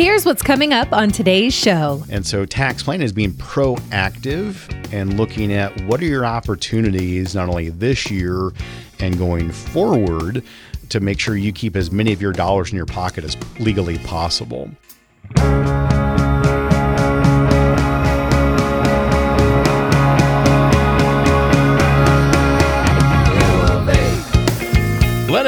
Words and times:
Here's 0.00 0.24
what's 0.24 0.40
coming 0.40 0.72
up 0.72 0.94
on 0.94 1.10
today's 1.10 1.52
show. 1.52 2.02
And 2.08 2.26
so, 2.26 2.46
tax 2.46 2.82
planning 2.82 3.04
is 3.04 3.12
being 3.12 3.34
proactive 3.34 4.54
and 4.94 5.18
looking 5.18 5.52
at 5.52 5.78
what 5.82 6.00
are 6.00 6.06
your 6.06 6.24
opportunities, 6.24 7.34
not 7.34 7.50
only 7.50 7.68
this 7.68 8.10
year 8.10 8.50
and 8.98 9.18
going 9.18 9.50
forward, 9.50 10.42
to 10.88 11.00
make 11.00 11.20
sure 11.20 11.36
you 11.36 11.52
keep 11.52 11.76
as 11.76 11.90
many 11.90 12.14
of 12.14 12.22
your 12.22 12.32
dollars 12.32 12.70
in 12.70 12.78
your 12.78 12.86
pocket 12.86 13.24
as 13.24 13.36
legally 13.58 13.98
possible. 13.98 14.70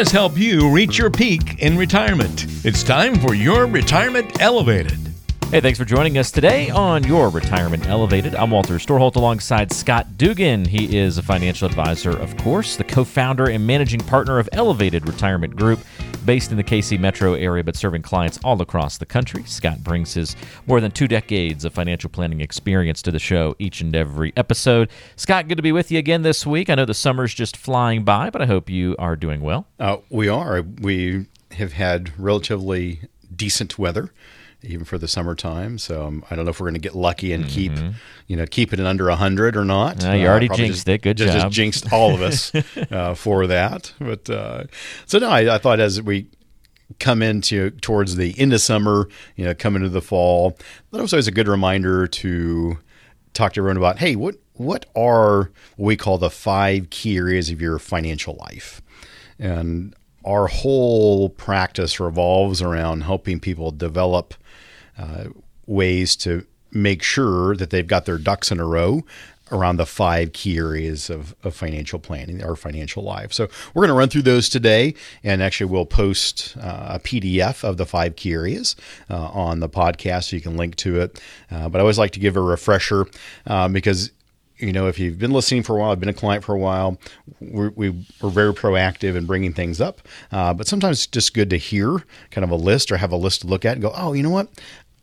Us 0.02 0.10
help 0.10 0.36
you 0.36 0.68
reach 0.68 0.98
your 0.98 1.10
peak 1.10 1.60
in 1.60 1.78
retirement. 1.78 2.46
It's 2.64 2.82
time 2.82 3.14
for 3.20 3.34
your 3.34 3.66
Retirement 3.66 4.42
Elevated. 4.42 4.98
Hey, 5.52 5.60
thanks 5.60 5.78
for 5.78 5.84
joining 5.84 6.18
us 6.18 6.32
today 6.32 6.70
on 6.70 7.04
Your 7.04 7.28
Retirement 7.28 7.86
Elevated. 7.86 8.34
I'm 8.34 8.50
Walter 8.50 8.78
Storholt 8.78 9.14
alongside 9.14 9.72
Scott 9.72 10.08
Dougan. 10.16 10.66
He 10.66 10.98
is 10.98 11.18
a 11.18 11.22
financial 11.22 11.68
advisor, 11.68 12.10
of 12.10 12.36
course, 12.38 12.74
the 12.74 12.82
co 12.82 13.04
founder 13.04 13.48
and 13.48 13.64
managing 13.64 14.00
partner 14.00 14.40
of 14.40 14.48
Elevated 14.50 15.06
Retirement 15.06 15.54
Group, 15.54 15.78
based 16.24 16.50
in 16.50 16.56
the 16.56 16.64
KC 16.64 16.98
metro 16.98 17.34
area 17.34 17.64
but 17.64 17.76
serving 17.76 18.02
clients 18.02 18.38
all 18.44 18.60
across 18.60 18.98
the 18.98 19.06
country. 19.06 19.42
Scott 19.44 19.82
brings 19.82 20.14
his 20.14 20.36
more 20.66 20.80
than 20.80 20.90
two 20.90 21.08
decades 21.08 21.64
of 21.64 21.72
financial 21.72 22.10
planning 22.10 22.40
experience 22.40 23.02
to 23.02 23.10
the 23.10 23.18
show 23.18 23.54
each 23.58 23.80
and 23.80 23.94
every 23.94 24.32
episode. 24.36 24.88
Scott, 25.16 25.48
good 25.48 25.56
to 25.56 25.62
be 25.62 25.72
with 25.72 25.90
you 25.90 25.98
again 25.98 26.22
this 26.22 26.46
week. 26.46 26.70
I 26.70 26.74
know 26.74 26.84
the 26.84 26.94
summer's 26.94 27.34
just 27.34 27.56
flying 27.56 28.04
by, 28.04 28.30
but 28.30 28.42
I 28.42 28.46
hope 28.46 28.70
you 28.70 28.96
are 28.98 29.16
doing 29.16 29.40
well. 29.40 29.66
Uh, 29.78 29.98
we 30.10 30.28
are. 30.28 30.62
We 30.62 31.26
have 31.52 31.72
had 31.72 32.18
relatively 32.18 33.00
decent 33.34 33.78
weather 33.78 34.12
even 34.62 34.84
for 34.84 34.98
the 34.98 35.08
summertime. 35.08 35.78
So 35.78 36.06
um, 36.06 36.24
I 36.30 36.36
don't 36.36 36.44
know 36.44 36.50
if 36.50 36.60
we're 36.60 36.66
going 36.66 36.74
to 36.74 36.80
get 36.80 36.94
lucky 36.94 37.32
and 37.32 37.46
keep, 37.46 37.72
Mm-hmm. 37.72 37.90
you 38.26 38.36
know, 38.36 38.46
keep 38.46 38.72
it 38.72 38.80
at 38.80 38.86
under 38.86 39.10
hundred 39.10 39.56
or 39.56 39.64
not. 39.64 40.04
Uh, 40.04 40.12
you 40.12 40.26
already 40.26 40.48
probably 40.48 40.66
jinxed 40.66 40.88
it. 40.88 41.02
Good 41.02 41.16
just, 41.16 41.32
job. 41.32 41.42
Just 41.42 41.54
jinxed 41.54 41.92
all 41.92 42.14
of 42.14 42.22
us 42.22 42.52
uh, 42.90 43.14
for 43.14 43.46
that. 43.46 43.92
But 43.98 44.28
uh, 44.30 44.64
so 45.06 45.18
no, 45.18 45.28
I, 45.30 45.54
I 45.54 45.58
thought 45.58 45.80
as 45.80 46.00
we 46.00 46.26
come 46.98 47.22
into 47.22 47.70
towards 47.70 48.16
the 48.16 48.38
end 48.38 48.52
of 48.52 48.60
summer, 48.60 49.08
you 49.36 49.44
know, 49.44 49.54
come 49.54 49.76
into 49.76 49.88
the 49.88 50.02
fall, 50.02 50.58
that 50.90 51.00
was 51.00 51.12
always 51.12 51.28
a 51.28 51.32
good 51.32 51.48
reminder 51.48 52.06
to 52.06 52.78
talk 53.34 53.54
to 53.54 53.60
everyone 53.60 53.76
about, 53.78 53.98
hey, 53.98 54.16
what 54.16 54.36
what 54.54 54.86
are 54.94 55.50
what 55.76 55.86
we 55.86 55.96
call 55.96 56.18
the 56.18 56.30
five 56.30 56.90
key 56.90 57.16
areas 57.16 57.50
of 57.50 57.60
your 57.60 57.78
financial 57.78 58.36
life, 58.36 58.82
and 59.38 59.94
our 60.24 60.46
whole 60.46 61.28
practice 61.30 61.98
revolves 61.98 62.62
around 62.62 63.02
helping 63.02 63.40
people 63.40 63.70
develop 63.72 64.34
uh, 64.98 65.24
ways 65.66 66.16
to 66.16 66.46
make 66.70 67.02
sure 67.02 67.54
that 67.56 67.70
they've 67.70 67.86
got 67.86 68.06
their 68.06 68.18
ducks 68.18 68.50
in 68.50 68.58
a 68.58 68.66
row 68.66 69.02
around 69.52 69.76
the 69.76 69.86
five 69.86 70.32
key 70.32 70.56
areas 70.56 71.10
of, 71.10 71.36
of 71.44 71.54
financial 71.54 71.98
planning 71.98 72.42
or 72.42 72.56
financial 72.56 73.02
life. 73.02 73.32
So 73.32 73.48
we're 73.74 73.82
going 73.82 73.94
to 73.94 73.98
run 73.98 74.08
through 74.08 74.22
those 74.22 74.48
today, 74.48 74.94
and 75.22 75.42
actually 75.42 75.70
we'll 75.70 75.84
post 75.84 76.56
uh, 76.58 76.94
a 76.94 76.98
PDF 76.98 77.62
of 77.62 77.76
the 77.76 77.84
five 77.84 78.16
key 78.16 78.32
areas 78.32 78.74
uh, 79.10 79.28
on 79.28 79.60
the 79.60 79.68
podcast, 79.68 80.30
so 80.30 80.36
you 80.36 80.42
can 80.42 80.56
link 80.56 80.76
to 80.76 81.00
it. 81.02 81.20
Uh, 81.50 81.68
but 81.68 81.78
I 81.78 81.80
always 81.80 81.98
like 81.98 82.12
to 82.12 82.20
give 82.20 82.36
a 82.36 82.40
refresher 82.40 83.06
um, 83.46 83.74
because 83.74 84.10
you 84.62 84.72
know, 84.72 84.86
if 84.86 84.98
you've 84.98 85.18
been 85.18 85.32
listening 85.32 85.64
for 85.64 85.76
a 85.76 85.80
while, 85.80 85.90
I've 85.90 85.98
been 85.98 86.08
a 86.08 86.14
client 86.14 86.44
for 86.44 86.54
a 86.54 86.58
while, 86.58 86.96
we're, 87.40 87.70
we're 87.70 87.94
very 88.22 88.54
proactive 88.54 89.16
in 89.16 89.26
bringing 89.26 89.52
things 89.52 89.80
up. 89.80 90.02
Uh, 90.30 90.54
but 90.54 90.68
sometimes 90.68 90.98
it's 90.98 91.06
just 91.08 91.34
good 91.34 91.50
to 91.50 91.56
hear 91.56 92.04
kind 92.30 92.44
of 92.44 92.50
a 92.50 92.56
list 92.56 92.92
or 92.92 92.96
have 92.98 93.10
a 93.10 93.16
list 93.16 93.40
to 93.40 93.48
look 93.48 93.64
at 93.64 93.72
and 93.72 93.82
go, 93.82 93.92
oh, 93.96 94.12
you 94.12 94.22
know 94.22 94.30
what? 94.30 94.48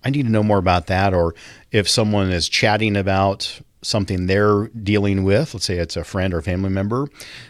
I 0.03 0.09
need 0.09 0.23
to 0.23 0.31
know 0.31 0.43
more 0.43 0.57
about 0.57 0.87
that. 0.87 1.13
Or 1.13 1.35
if 1.71 1.89
someone 1.89 2.31
is 2.31 2.49
chatting 2.49 2.95
about 2.95 3.61
something 3.81 4.25
they're 4.25 4.67
dealing 4.67 5.23
with, 5.23 5.53
let's 5.53 5.65
say 5.65 5.77
it's 5.77 5.95
a 5.95 6.03
friend 6.03 6.33
or 6.33 6.41
family 6.41 6.69
member, 6.69 7.07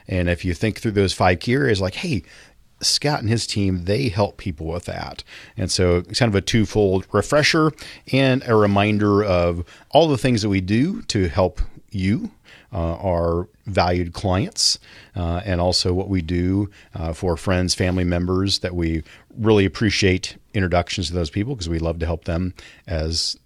and 0.07 0.29
if 0.29 0.45
you 0.45 0.53
think 0.53 0.79
through 0.79 0.91
those 0.91 1.13
five 1.13 1.39
key 1.39 1.53
areas, 1.53 1.81
like, 1.81 1.95
hey, 1.95 2.23
Scott 2.81 3.19
and 3.19 3.29
his 3.29 3.45
team, 3.45 3.85
they 3.85 4.09
help 4.09 4.38
people 4.38 4.67
with 4.67 4.85
that. 4.85 5.23
And 5.57 5.71
so 5.71 5.97
it's 5.97 6.19
kind 6.19 6.29
of 6.29 6.35
a 6.35 6.41
twofold 6.41 7.07
refresher 7.11 7.71
and 8.13 8.43
a 8.47 8.55
reminder 8.55 9.23
of 9.23 9.65
all 9.89 10.07
the 10.07 10.17
things 10.17 10.41
that 10.43 10.49
we 10.49 10.61
do 10.61 11.01
to 11.03 11.27
help 11.27 11.61
you, 11.91 12.31
uh, 12.74 12.96
our 12.96 13.47
valued 13.66 14.13
clients, 14.13 14.80
uh, 15.16 15.41
and 15.46 15.62
also 15.62 15.94
what 15.94 16.09
we 16.09 16.22
do 16.22 16.69
uh, 16.96 17.13
for 17.13 17.38
friends, 17.38 17.74
family 17.75 18.03
members 18.03 18.59
that 18.59 18.75
we 18.75 19.03
really 19.38 19.66
appreciate 19.66 20.38
introductions 20.53 21.07
to 21.07 21.13
those 21.13 21.30
people 21.30 21.56
because 21.56 21.69
we 21.69 21.80
love 21.80 22.00
to 22.00 22.06
help 22.06 22.25
them 22.25 22.53
as 22.88 23.38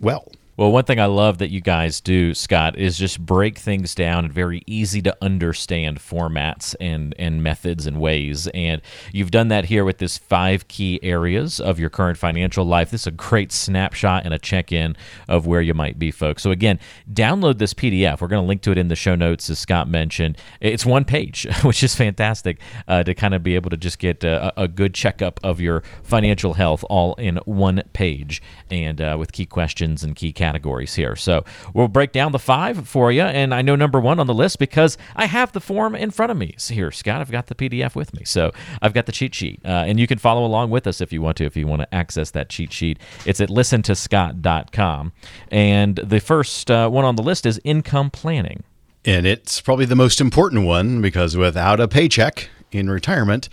well. 0.00 0.30
Well, 0.58 0.72
one 0.72 0.84
thing 0.84 0.98
I 0.98 1.04
love 1.04 1.36
that 1.38 1.50
you 1.50 1.60
guys 1.60 2.00
do, 2.00 2.32
Scott, 2.32 2.78
is 2.78 2.96
just 2.96 3.20
break 3.20 3.58
things 3.58 3.94
down 3.94 4.24
in 4.24 4.32
very 4.32 4.62
easy 4.66 5.02
to 5.02 5.14
understand 5.20 5.98
formats 5.98 6.74
and, 6.80 7.14
and 7.18 7.42
methods 7.42 7.86
and 7.86 8.00
ways. 8.00 8.46
And 8.54 8.80
you've 9.12 9.30
done 9.30 9.48
that 9.48 9.66
here 9.66 9.84
with 9.84 9.98
this 9.98 10.16
five 10.16 10.66
key 10.66 10.98
areas 11.02 11.60
of 11.60 11.78
your 11.78 11.90
current 11.90 12.16
financial 12.16 12.64
life. 12.64 12.90
This 12.90 13.02
is 13.02 13.08
a 13.08 13.10
great 13.10 13.52
snapshot 13.52 14.24
and 14.24 14.32
a 14.32 14.38
check 14.38 14.72
in 14.72 14.96
of 15.28 15.46
where 15.46 15.60
you 15.60 15.74
might 15.74 15.98
be, 15.98 16.10
folks. 16.10 16.42
So, 16.42 16.50
again, 16.52 16.80
download 17.12 17.58
this 17.58 17.74
PDF. 17.74 18.22
We're 18.22 18.28
going 18.28 18.42
to 18.42 18.48
link 18.48 18.62
to 18.62 18.72
it 18.72 18.78
in 18.78 18.88
the 18.88 18.96
show 18.96 19.14
notes, 19.14 19.50
as 19.50 19.58
Scott 19.58 19.90
mentioned. 19.90 20.38
It's 20.62 20.86
one 20.86 21.04
page, 21.04 21.46
which 21.64 21.82
is 21.82 21.94
fantastic 21.94 22.60
uh, 22.88 23.02
to 23.02 23.12
kind 23.12 23.34
of 23.34 23.42
be 23.42 23.56
able 23.56 23.68
to 23.68 23.76
just 23.76 23.98
get 23.98 24.24
a, 24.24 24.58
a 24.58 24.68
good 24.68 24.94
checkup 24.94 25.38
of 25.44 25.60
your 25.60 25.82
financial 26.02 26.54
health 26.54 26.82
all 26.88 27.12
in 27.16 27.36
one 27.44 27.82
page 27.92 28.40
and 28.70 29.02
uh, 29.02 29.16
with 29.18 29.32
key 29.32 29.44
questions 29.44 30.02
and 30.02 30.16
key 30.16 30.32
categories 30.32 30.45
here. 30.94 31.16
So 31.16 31.44
we'll 31.74 31.88
break 31.88 32.12
down 32.12 32.32
the 32.32 32.38
five 32.38 32.88
for 32.88 33.10
you. 33.10 33.22
And 33.22 33.54
I 33.54 33.62
know 33.62 33.76
number 33.76 34.00
one 34.00 34.20
on 34.20 34.26
the 34.26 34.34
list 34.34 34.58
because 34.58 34.98
I 35.14 35.26
have 35.26 35.52
the 35.52 35.60
form 35.60 35.94
in 35.94 36.10
front 36.10 36.30
of 36.30 36.38
me. 36.38 36.54
So 36.58 36.74
here, 36.74 36.90
Scott, 36.90 37.20
I've 37.20 37.30
got 37.30 37.46
the 37.46 37.54
PDF 37.54 37.94
with 37.94 38.14
me. 38.14 38.24
So 38.24 38.52
I've 38.82 38.94
got 38.94 39.06
the 39.06 39.12
cheat 39.12 39.34
sheet. 39.34 39.60
Uh, 39.64 39.84
and 39.86 39.98
you 39.98 40.06
can 40.06 40.18
follow 40.18 40.44
along 40.44 40.70
with 40.70 40.86
us 40.86 41.00
if 41.00 41.12
you 41.12 41.22
want 41.22 41.36
to, 41.38 41.44
if 41.44 41.56
you 41.56 41.66
want 41.66 41.82
to 41.82 41.94
access 41.94 42.30
that 42.32 42.48
cheat 42.48 42.72
sheet. 42.72 42.98
It's 43.24 43.40
at 43.40 43.48
listentoscott.com. 43.48 45.12
And 45.50 45.96
the 45.96 46.20
first 46.20 46.70
uh, 46.70 46.88
one 46.88 47.04
on 47.04 47.16
the 47.16 47.22
list 47.22 47.46
is 47.46 47.60
income 47.64 48.10
planning. 48.10 48.62
And 49.04 49.24
it's 49.24 49.60
probably 49.60 49.86
the 49.86 49.94
most 49.94 50.20
important 50.20 50.66
one 50.66 51.00
because 51.00 51.36
without 51.36 51.78
a 51.78 51.86
paycheck 51.86 52.50
in 52.72 52.90
retirement, 52.90 53.48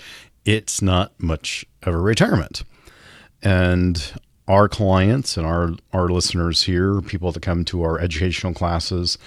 it's 0.46 0.82
not 0.82 1.14
much 1.20 1.66
of 1.84 1.94
a 1.94 2.00
retirement. 2.00 2.64
And 3.44 4.14
our 4.48 4.68
clients 4.68 5.38
and 5.38 5.46
our, 5.46 5.72
our 5.94 6.10
listeners 6.10 6.64
here, 6.64 7.02
people 7.02 7.32
that 7.32 7.42
come 7.42 7.64
to 7.66 7.84
our 7.84 8.00
educational 8.00 8.54
classes, 8.54 9.18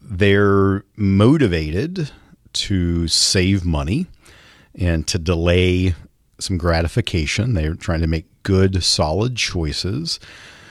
they're 0.00 0.84
motivated 0.96 2.10
to 2.52 3.08
save 3.08 3.64
money 3.64 4.06
and 4.74 5.06
to 5.06 5.18
delay 5.18 5.94
some 6.38 6.58
gratification. 6.58 7.54
They're 7.54 7.74
trying 7.74 8.00
to 8.00 8.06
make 8.06 8.26
good, 8.42 8.82
solid 8.82 9.36
choices. 9.36 10.18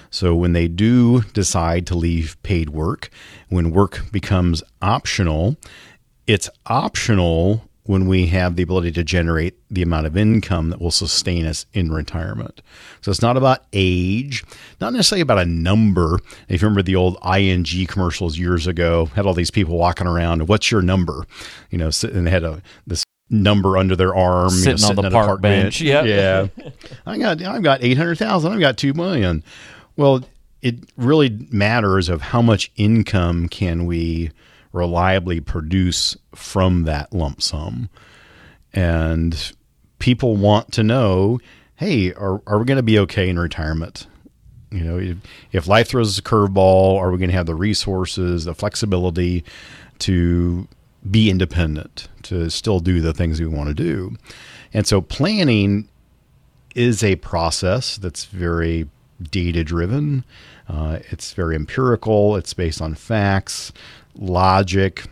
So 0.09 0.35
when 0.35 0.51
they 0.51 0.67
do 0.67 1.21
decide 1.33 1.87
to 1.87 1.95
leave 1.95 2.35
paid 2.43 2.69
work, 2.69 3.09
when 3.47 3.71
work 3.71 4.11
becomes 4.11 4.61
optional, 4.81 5.55
it's 6.27 6.49
optional 6.65 7.69
when 7.83 8.07
we 8.07 8.27
have 8.27 8.55
the 8.55 8.63
ability 8.63 8.91
to 8.91 9.03
generate 9.03 9.55
the 9.69 9.81
amount 9.81 10.05
of 10.05 10.15
income 10.15 10.69
that 10.69 10.79
will 10.79 10.91
sustain 10.91 11.45
us 11.45 11.65
in 11.73 11.91
retirement. 11.91 12.61
So 13.01 13.09
it's 13.09 13.21
not 13.21 13.37
about 13.37 13.65
age, 13.73 14.43
not 14.79 14.93
necessarily 14.93 15.21
about 15.21 15.39
a 15.39 15.45
number. 15.45 16.19
If 16.47 16.61
you 16.61 16.67
remember 16.67 16.83
the 16.83 16.95
old 16.95 17.17
ING 17.25 17.65
commercials 17.87 18.37
years 18.37 18.67
ago, 18.67 19.05
had 19.07 19.25
all 19.25 19.33
these 19.33 19.51
people 19.51 19.77
walking 19.77 20.07
around, 20.07 20.47
what's 20.47 20.69
your 20.69 20.81
number? 20.81 21.25
You 21.71 21.79
know, 21.79 21.89
and 22.03 22.27
they 22.27 22.31
had 22.31 22.43
a 22.43 22.61
this 22.85 23.03
number 23.31 23.77
under 23.77 23.95
their 23.95 24.13
arm, 24.13 24.49
sitting, 24.49 24.77
you 24.77 24.93
know, 24.93 24.99
on 24.99 25.05
the 25.05 25.11
park, 25.11 25.27
park 25.27 25.41
bench. 25.41 25.79
bench. 25.79 25.81
Yep. 25.81 26.05
Yeah. 26.05 26.69
I 27.05 27.17
got 27.17 27.41
I've 27.41 27.63
got 27.63 27.83
800,000, 27.83 28.51
I've 28.51 28.59
got 28.59 28.77
2 28.77 28.93
million. 28.93 29.43
Well, 29.95 30.23
it 30.61 30.75
really 30.97 31.47
matters 31.51 32.09
of 32.09 32.21
how 32.21 32.41
much 32.41 32.71
income 32.75 33.49
can 33.49 33.85
we 33.85 34.31
reliably 34.73 35.39
produce 35.39 36.17
from 36.33 36.83
that 36.83 37.13
lump 37.13 37.41
sum. 37.41 37.89
And 38.73 39.53
people 39.99 40.35
want 40.35 40.71
to 40.73 40.83
know, 40.83 41.39
hey, 41.75 42.13
are, 42.13 42.41
are 42.47 42.59
we 42.59 42.65
going 42.65 42.77
to 42.77 42.83
be 42.83 42.99
okay 42.99 43.29
in 43.29 43.37
retirement? 43.37 44.07
You 44.71 44.83
know, 44.83 44.97
if, 44.97 45.17
if 45.51 45.67
life 45.67 45.89
throws 45.89 46.09
us 46.09 46.19
a 46.19 46.21
curveball, 46.21 46.97
are 46.97 47.11
we 47.11 47.17
going 47.17 47.29
to 47.29 47.35
have 47.35 47.45
the 47.45 47.55
resources, 47.55 48.45
the 48.45 48.55
flexibility 48.55 49.43
to 49.99 50.67
be 51.09 51.29
independent, 51.29 52.07
to 52.23 52.49
still 52.49 52.79
do 52.79 53.01
the 53.01 53.13
things 53.13 53.41
we 53.41 53.47
want 53.47 53.67
to 53.67 53.73
do? 53.73 54.15
And 54.73 54.87
so 54.87 55.01
planning 55.01 55.89
is 56.73 57.03
a 57.03 57.17
process 57.17 57.97
that's 57.97 58.25
very 58.25 58.87
data 59.29 59.63
driven. 59.63 60.23
Uh, 60.69 60.99
it's 61.09 61.33
very 61.33 61.55
empirical. 61.55 62.37
It's 62.37 62.53
based 62.53 62.81
on 62.81 62.95
facts, 62.95 63.73
logic. 64.15 65.05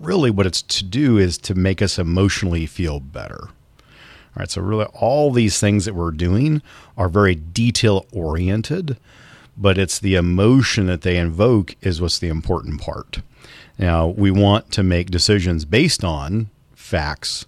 Really, 0.00 0.30
what 0.30 0.46
it's 0.46 0.62
to 0.62 0.84
do 0.84 1.18
is 1.18 1.38
to 1.38 1.54
make 1.54 1.80
us 1.80 1.98
emotionally 1.98 2.66
feel 2.66 3.00
better. 3.00 3.48
All 4.36 4.40
right, 4.40 4.50
So 4.50 4.60
really, 4.60 4.84
all 4.92 5.30
these 5.30 5.58
things 5.58 5.86
that 5.86 5.94
we're 5.94 6.10
doing 6.10 6.60
are 6.98 7.08
very 7.08 7.34
detail 7.34 8.06
oriented, 8.12 8.98
but 9.56 9.78
it's 9.78 9.98
the 9.98 10.14
emotion 10.14 10.86
that 10.86 11.00
they 11.00 11.16
invoke 11.16 11.74
is 11.80 12.00
what's 12.00 12.18
the 12.18 12.28
important 12.28 12.80
part. 12.80 13.20
Now, 13.78 14.08
we 14.08 14.30
want 14.30 14.70
to 14.72 14.82
make 14.82 15.10
decisions 15.10 15.64
based 15.64 16.04
on 16.04 16.50
facts, 16.74 17.46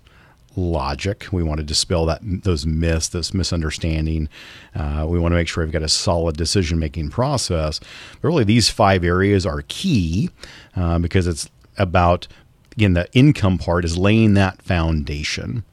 logic. 0.58 1.26
We 1.32 1.42
want 1.42 1.58
to 1.58 1.64
dispel 1.64 2.06
that 2.06 2.20
those 2.22 2.66
myths, 2.66 3.08
this 3.08 3.32
misunderstanding. 3.32 4.28
Uh, 4.74 5.06
we 5.08 5.18
want 5.18 5.32
to 5.32 5.36
make 5.36 5.48
sure 5.48 5.64
we've 5.64 5.72
got 5.72 5.82
a 5.82 5.88
solid 5.88 6.36
decision 6.36 6.78
making 6.78 7.10
process. 7.10 7.80
But 8.20 8.28
really, 8.28 8.44
these 8.44 8.68
five 8.68 9.04
areas 9.04 9.46
are 9.46 9.62
key 9.68 10.30
uh, 10.76 10.98
because 10.98 11.26
it's 11.26 11.48
about 11.76 12.26
again 12.72 12.94
the 12.94 13.08
income 13.12 13.58
part 13.58 13.84
is 13.84 13.96
laying 13.96 14.34
that 14.34 14.60
foundation. 14.62 15.64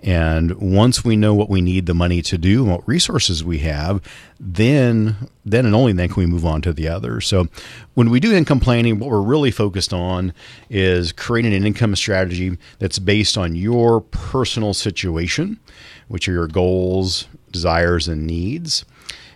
And 0.00 0.52
once 0.58 1.04
we 1.04 1.16
know 1.16 1.34
what 1.34 1.50
we 1.50 1.60
need 1.60 1.86
the 1.86 1.94
money 1.94 2.22
to 2.22 2.38
do 2.38 2.62
and 2.62 2.70
what 2.70 2.86
resources 2.86 3.42
we 3.42 3.58
have, 3.58 4.00
then 4.38 5.16
then 5.44 5.66
and 5.66 5.74
only 5.74 5.92
then 5.92 6.08
can 6.08 6.20
we 6.22 6.26
move 6.26 6.44
on 6.44 6.62
to 6.62 6.72
the 6.72 6.86
other. 6.86 7.20
So 7.20 7.48
when 7.94 8.10
we 8.10 8.20
do 8.20 8.32
income 8.32 8.60
planning, 8.60 8.98
what 8.98 9.10
we're 9.10 9.20
really 9.20 9.50
focused 9.50 9.92
on 9.92 10.32
is 10.70 11.10
creating 11.10 11.54
an 11.54 11.66
income 11.66 11.96
strategy 11.96 12.56
that's 12.78 12.98
based 12.98 13.36
on 13.36 13.56
your 13.56 14.02
personal 14.02 14.72
situation, 14.72 15.58
which 16.06 16.28
are 16.28 16.32
your 16.32 16.46
goals, 16.46 17.26
desires, 17.50 18.06
and 18.06 18.26
needs. 18.26 18.84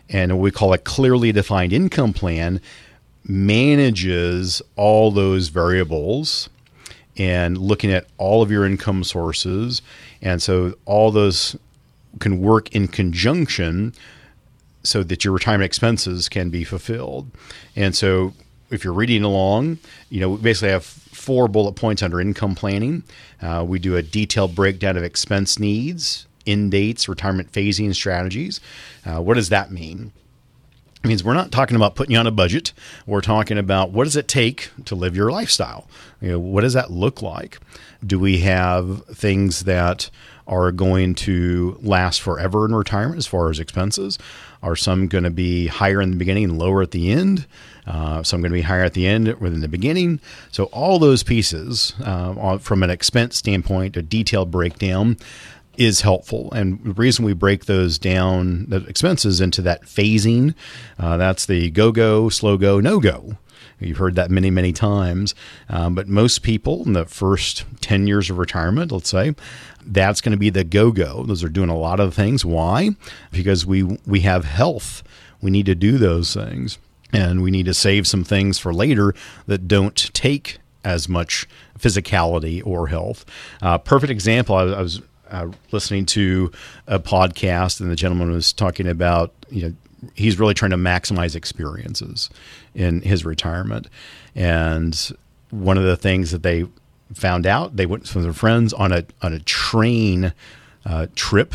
And 0.08 0.32
what 0.32 0.42
we 0.42 0.50
call 0.50 0.72
a 0.72 0.78
clearly 0.78 1.32
defined 1.32 1.72
income 1.72 2.12
plan 2.12 2.60
manages 3.24 4.62
all 4.76 5.10
those 5.10 5.48
variables 5.48 6.50
and 7.16 7.58
looking 7.58 7.92
at 7.92 8.06
all 8.18 8.42
of 8.42 8.50
your 8.50 8.64
income 8.64 9.04
sources. 9.04 9.82
And 10.22 10.40
so 10.40 10.74
all 10.86 11.10
those 11.10 11.56
can 12.20 12.40
work 12.40 12.74
in 12.74 12.88
conjunction 12.88 13.94
so 14.84 15.02
that 15.02 15.24
your 15.24 15.32
retirement 15.34 15.66
expenses 15.66 16.28
can 16.28 16.50
be 16.50 16.64
fulfilled. 16.64 17.30
And 17.76 17.94
so 17.94 18.32
if 18.70 18.84
you're 18.84 18.92
reading 18.92 19.22
along, 19.22 19.78
you 20.08 20.20
know, 20.20 20.30
we 20.30 20.38
basically 20.38 20.70
have 20.70 20.84
four 20.84 21.46
bullet 21.48 21.74
points 21.74 22.02
under 22.02 22.20
income 22.20 22.54
planning. 22.54 23.04
Uh, 23.40 23.64
we 23.66 23.78
do 23.78 23.96
a 23.96 24.02
detailed 24.02 24.54
breakdown 24.54 24.96
of 24.96 25.04
expense 25.04 25.58
needs, 25.58 26.26
end 26.46 26.70
dates, 26.70 27.08
retirement 27.08 27.52
phasing 27.52 27.94
strategies. 27.94 28.60
Uh, 29.04 29.20
what 29.20 29.34
does 29.34 29.50
that 29.50 29.70
mean? 29.70 30.12
It 31.02 31.08
means 31.08 31.24
we're 31.24 31.34
not 31.34 31.50
talking 31.50 31.74
about 31.74 31.96
putting 31.96 32.12
you 32.12 32.18
on 32.18 32.28
a 32.28 32.30
budget. 32.32 32.72
We're 33.06 33.22
talking 33.22 33.58
about 33.58 33.90
what 33.90 34.04
does 34.04 34.14
it 34.14 34.28
take 34.28 34.70
to 34.84 34.94
live 34.94 35.16
your 35.16 35.32
lifestyle? 35.32 35.88
You 36.20 36.30
know, 36.30 36.38
what 36.38 36.60
does 36.60 36.74
that 36.74 36.92
look 36.92 37.20
like? 37.20 37.58
Do 38.06 38.20
we 38.20 38.38
have 38.38 39.04
things 39.06 39.64
that 39.64 40.10
are 40.46 40.70
going 40.70 41.14
to 41.14 41.78
last 41.82 42.20
forever 42.20 42.64
in 42.66 42.74
retirement 42.74 43.18
as 43.18 43.26
far 43.26 43.50
as 43.50 43.58
expenses? 43.58 44.16
Are 44.62 44.76
some 44.76 45.08
going 45.08 45.24
to 45.24 45.30
be 45.30 45.66
higher 45.66 46.00
in 46.00 46.12
the 46.12 46.16
beginning 46.16 46.44
and 46.44 46.58
lower 46.58 46.82
at 46.82 46.92
the 46.92 47.10
end? 47.10 47.46
Uh, 47.84 48.22
some 48.22 48.40
going 48.40 48.52
to 48.52 48.54
be 48.54 48.62
higher 48.62 48.84
at 48.84 48.94
the 48.94 49.08
end 49.08 49.26
than 49.26 49.60
the 49.60 49.68
beginning. 49.68 50.20
So 50.52 50.64
all 50.66 51.00
those 51.00 51.24
pieces, 51.24 51.94
uh, 52.04 52.58
from 52.58 52.84
an 52.84 52.90
expense 52.90 53.36
standpoint, 53.36 53.96
a 53.96 54.02
detailed 54.02 54.52
breakdown 54.52 55.16
is 55.76 56.02
helpful. 56.02 56.52
And 56.52 56.82
the 56.84 56.92
reason 56.92 57.24
we 57.24 57.32
break 57.32 57.64
those 57.64 57.98
down, 57.98 58.66
the 58.68 58.84
expenses 58.86 59.40
into 59.40 59.62
that 59.62 59.82
phasing, 59.82 60.54
uh, 60.98 61.16
that's 61.16 61.46
the 61.46 61.70
go 61.70 61.92
go, 61.92 62.28
slow 62.28 62.56
go, 62.56 62.80
no 62.80 63.00
go. 63.00 63.36
You've 63.78 63.98
heard 63.98 64.14
that 64.14 64.30
many, 64.30 64.50
many 64.50 64.72
times. 64.72 65.34
Um, 65.68 65.94
but 65.94 66.08
most 66.08 66.42
people 66.42 66.84
in 66.84 66.92
the 66.92 67.04
first 67.04 67.64
10 67.80 68.06
years 68.06 68.30
of 68.30 68.38
retirement, 68.38 68.92
let's 68.92 69.10
say, 69.10 69.34
that's 69.84 70.20
going 70.20 70.32
to 70.32 70.38
be 70.38 70.50
the 70.50 70.64
go 70.64 70.92
go. 70.92 71.24
Those 71.24 71.42
are 71.42 71.48
doing 71.48 71.68
a 71.68 71.76
lot 71.76 71.98
of 72.00 72.14
things. 72.14 72.44
Why? 72.44 72.90
Because 73.32 73.66
we, 73.66 73.82
we 74.06 74.20
have 74.20 74.44
health. 74.44 75.02
We 75.40 75.50
need 75.50 75.66
to 75.66 75.74
do 75.74 75.98
those 75.98 76.32
things. 76.32 76.78
And 77.12 77.42
we 77.42 77.50
need 77.50 77.66
to 77.66 77.74
save 77.74 78.06
some 78.06 78.24
things 78.24 78.58
for 78.58 78.72
later 78.72 79.14
that 79.46 79.68
don't 79.68 79.96
take 80.14 80.58
as 80.84 81.08
much 81.08 81.46
physicality 81.78 82.64
or 82.64 82.88
health. 82.88 83.24
Uh, 83.60 83.78
perfect 83.78 84.10
example. 84.10 84.56
I, 84.56 84.62
I 84.62 84.80
was 84.80 85.02
uh, 85.32 85.48
listening 85.72 86.06
to 86.06 86.52
a 86.86 87.00
podcast, 87.00 87.80
and 87.80 87.90
the 87.90 87.96
gentleman 87.96 88.30
was 88.30 88.52
talking 88.52 88.86
about 88.86 89.32
you 89.50 89.62
know 89.62 89.74
he's 90.14 90.38
really 90.38 90.54
trying 90.54 90.70
to 90.70 90.76
maximize 90.76 91.34
experiences 91.34 92.30
in 92.74 93.00
his 93.00 93.24
retirement, 93.24 93.88
and 94.34 95.12
one 95.50 95.76
of 95.76 95.84
the 95.84 95.96
things 95.96 96.30
that 96.30 96.42
they 96.42 96.66
found 97.14 97.46
out 97.46 97.76
they 97.76 97.86
went 97.86 98.14
with 98.14 98.24
their 98.24 98.32
friends 98.32 98.72
on 98.72 98.92
a 98.92 99.04
on 99.22 99.32
a 99.32 99.40
train 99.40 100.32
uh, 100.84 101.06
trip 101.14 101.54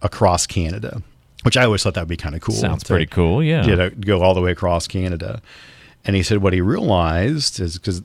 across 0.00 0.46
Canada, 0.46 1.02
which 1.42 1.56
I 1.56 1.64
always 1.64 1.82
thought 1.82 1.94
that 1.94 2.02
would 2.02 2.08
be 2.08 2.16
kind 2.16 2.34
of 2.34 2.40
cool. 2.40 2.54
Sounds 2.54 2.82
to, 2.84 2.88
pretty 2.88 3.06
cool, 3.06 3.42
yeah. 3.42 3.64
You 3.66 3.76
know, 3.76 3.90
go 3.90 4.22
all 4.22 4.34
the 4.34 4.40
way 4.40 4.52
across 4.52 4.86
Canada, 4.86 5.42
and 6.04 6.16
he 6.16 6.22
said 6.22 6.38
what 6.38 6.52
he 6.52 6.60
realized 6.60 7.60
is 7.60 7.78
because 7.78 8.02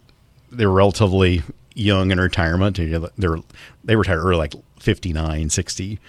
they're 0.51 0.69
relatively 0.69 1.43
young 1.77 2.11
in 2.11 2.19
retirement, 2.19 2.77
they're 3.17 3.37
they 3.83 3.95
retired 3.95 4.19
early, 4.19 4.37
like 4.37 4.53
59, 4.79 5.49
60. 5.49 5.99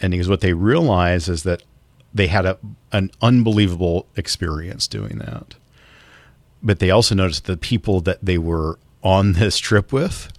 And 0.00 0.10
because 0.12 0.28
what 0.28 0.40
they 0.40 0.52
realized 0.52 1.28
is 1.28 1.42
that 1.42 1.62
they 2.12 2.26
had 2.26 2.46
a, 2.46 2.58
an 2.92 3.10
unbelievable 3.20 4.06
experience 4.16 4.88
doing 4.88 5.18
that. 5.18 5.54
But 6.62 6.78
they 6.78 6.90
also 6.90 7.14
noticed 7.14 7.44
the 7.44 7.56
people 7.56 8.00
that 8.02 8.18
they 8.22 8.38
were 8.38 8.78
on 9.02 9.32
this 9.34 9.58
trip 9.58 9.92
with 9.92 10.32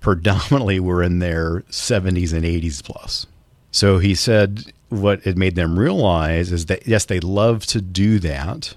predominantly 0.00 0.80
were 0.80 1.02
in 1.02 1.20
their 1.20 1.60
70s 1.70 2.32
and 2.32 2.44
80s 2.44 2.82
plus. 2.82 3.26
So 3.70 3.98
he 3.98 4.14
said 4.14 4.72
what 4.88 5.26
it 5.26 5.36
made 5.36 5.54
them 5.54 5.78
realize 5.78 6.52
is 6.52 6.66
that, 6.66 6.86
yes, 6.86 7.06
they 7.06 7.20
love 7.20 7.64
to 7.66 7.80
do 7.80 8.18
that, 8.18 8.76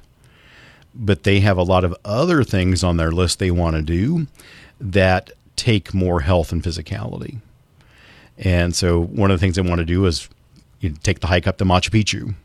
but 0.95 1.23
they 1.23 1.41
have 1.41 1.57
a 1.57 1.63
lot 1.63 1.83
of 1.83 1.95
other 2.05 2.43
things 2.43 2.83
on 2.83 2.97
their 2.97 3.11
list 3.11 3.39
they 3.39 3.51
want 3.51 3.75
to 3.75 3.81
do 3.81 4.27
that 4.79 5.31
take 5.55 5.93
more 5.93 6.21
health 6.21 6.51
and 6.51 6.63
physicality. 6.63 7.39
And 8.37 8.75
so 8.75 9.01
one 9.01 9.31
of 9.31 9.39
the 9.39 9.45
things 9.45 9.55
they 9.55 9.61
want 9.61 9.79
to 9.79 9.85
do 9.85 10.05
is 10.05 10.29
you 10.79 10.89
know, 10.89 10.95
take 11.03 11.19
the 11.19 11.27
hike 11.27 11.47
up 11.47 11.57
to 11.57 11.65
Machu 11.65 11.89
Picchu. 11.89 12.35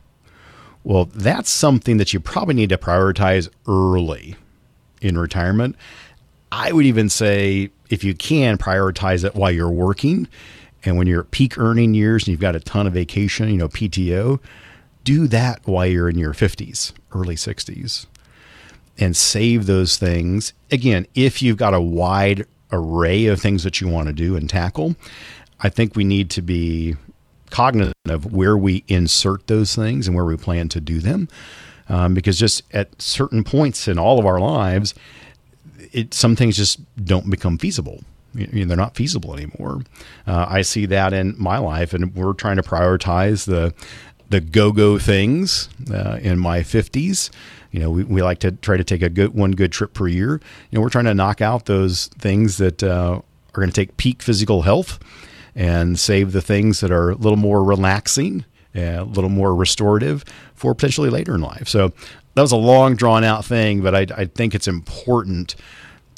Well, 0.83 1.05
that's 1.05 1.49
something 1.49 1.97
that 1.97 2.13
you 2.13 2.19
probably 2.19 2.55
need 2.55 2.69
to 2.69 2.77
prioritize 2.77 3.49
early 3.67 4.35
in 5.01 5.17
retirement. 5.17 5.75
I 6.51 6.71
would 6.71 6.85
even 6.85 7.09
say 7.09 7.69
if 7.89 8.03
you 8.03 8.13
can 8.13 8.57
prioritize 8.57 9.23
it 9.23 9.35
while 9.35 9.51
you're 9.51 9.69
working 9.69 10.27
and 10.83 10.97
when 10.97 11.07
you're 11.07 11.23
peak 11.23 11.57
earning 11.57 11.93
years 11.93 12.23
and 12.23 12.29
you've 12.29 12.39
got 12.39 12.55
a 12.55 12.59
ton 12.59 12.87
of 12.87 12.93
vacation, 12.93 13.49
you 13.49 13.57
know, 13.57 13.69
PTO, 13.69 14.39
do 15.03 15.27
that 15.27 15.61
while 15.65 15.85
you're 15.85 16.09
in 16.09 16.17
your 16.17 16.33
50s, 16.33 16.93
early 17.13 17.35
60s 17.35 18.07
and 18.97 19.15
save 19.15 19.65
those 19.65 19.97
things. 19.97 20.53
Again, 20.71 21.07
if 21.15 21.41
you've 21.41 21.57
got 21.57 21.73
a 21.73 21.81
wide 21.81 22.45
array 22.71 23.25
of 23.25 23.41
things 23.41 23.63
that 23.63 23.81
you 23.81 23.87
want 23.87 24.07
to 24.07 24.13
do 24.13 24.35
and 24.35 24.49
tackle, 24.49 24.95
I 25.59 25.69
think 25.69 25.95
we 25.95 26.03
need 26.03 26.29
to 26.31 26.41
be 26.41 26.95
cognizant 27.49 27.95
of 28.05 28.33
where 28.33 28.57
we 28.57 28.83
insert 28.87 29.47
those 29.47 29.75
things 29.75 30.07
and 30.07 30.15
where 30.15 30.25
we 30.25 30.37
plan 30.37 30.69
to 30.69 30.81
do 30.81 30.99
them. 30.99 31.27
Um, 31.89 32.13
because 32.13 32.39
just 32.39 32.63
at 32.73 33.01
certain 33.01 33.43
points 33.43 33.87
in 33.87 33.99
all 33.99 34.17
of 34.17 34.25
our 34.25 34.39
lives, 34.39 34.93
it, 35.91 36.13
some 36.13 36.35
things 36.35 36.55
just 36.55 36.79
don't 37.03 37.29
become 37.29 37.57
feasible. 37.57 38.03
You 38.33 38.47
know, 38.47 38.65
they're 38.65 38.77
not 38.77 38.95
feasible 38.95 39.33
anymore. 39.33 39.81
Uh, 40.25 40.45
I 40.47 40.61
see 40.61 40.85
that 40.85 41.11
in 41.11 41.35
my 41.37 41.57
life, 41.57 41.93
and 41.93 42.15
we're 42.15 42.33
trying 42.33 42.55
to 42.55 42.61
prioritize 42.61 43.45
the 43.45 43.73
the 44.31 44.41
go 44.41 44.71
go 44.71 44.97
things 44.97 45.69
uh, 45.93 46.17
in 46.21 46.39
my 46.39 46.63
fifties. 46.63 47.29
You 47.71 47.79
know, 47.79 47.89
we, 47.89 48.03
we 48.03 48.21
like 48.21 48.39
to 48.39 48.51
try 48.51 48.77
to 48.77 48.83
take 48.83 49.01
a 49.01 49.09
good 49.09 49.33
one 49.33 49.51
good 49.51 49.71
trip 49.71 49.93
per 49.93 50.07
year. 50.07 50.41
You 50.69 50.77
know, 50.77 50.81
we're 50.81 50.89
trying 50.89 51.05
to 51.05 51.13
knock 51.13 51.41
out 51.41 51.65
those 51.65 52.07
things 52.07 52.57
that 52.57 52.81
uh, 52.81 53.21
are 53.53 53.59
going 53.59 53.69
to 53.69 53.73
take 53.73 53.97
peak 53.97 54.21
physical 54.21 54.63
health 54.63 54.99
and 55.55 55.99
save 55.99 56.31
the 56.31 56.41
things 56.41 56.79
that 56.79 56.91
are 56.91 57.11
a 57.11 57.15
little 57.15 57.37
more 57.37 57.63
relaxing, 57.63 58.45
a 58.73 59.03
little 59.03 59.29
more 59.29 59.53
restorative 59.53 60.23
for 60.55 60.73
potentially 60.73 61.09
later 61.09 61.35
in 61.35 61.41
life. 61.41 61.67
So 61.67 61.91
that 62.35 62.41
was 62.41 62.53
a 62.53 62.57
long, 62.57 62.95
drawn 62.95 63.23
out 63.23 63.43
thing, 63.43 63.81
but 63.81 63.93
I, 63.93 64.07
I 64.15 64.25
think 64.25 64.55
it's 64.55 64.67
important 64.67 65.55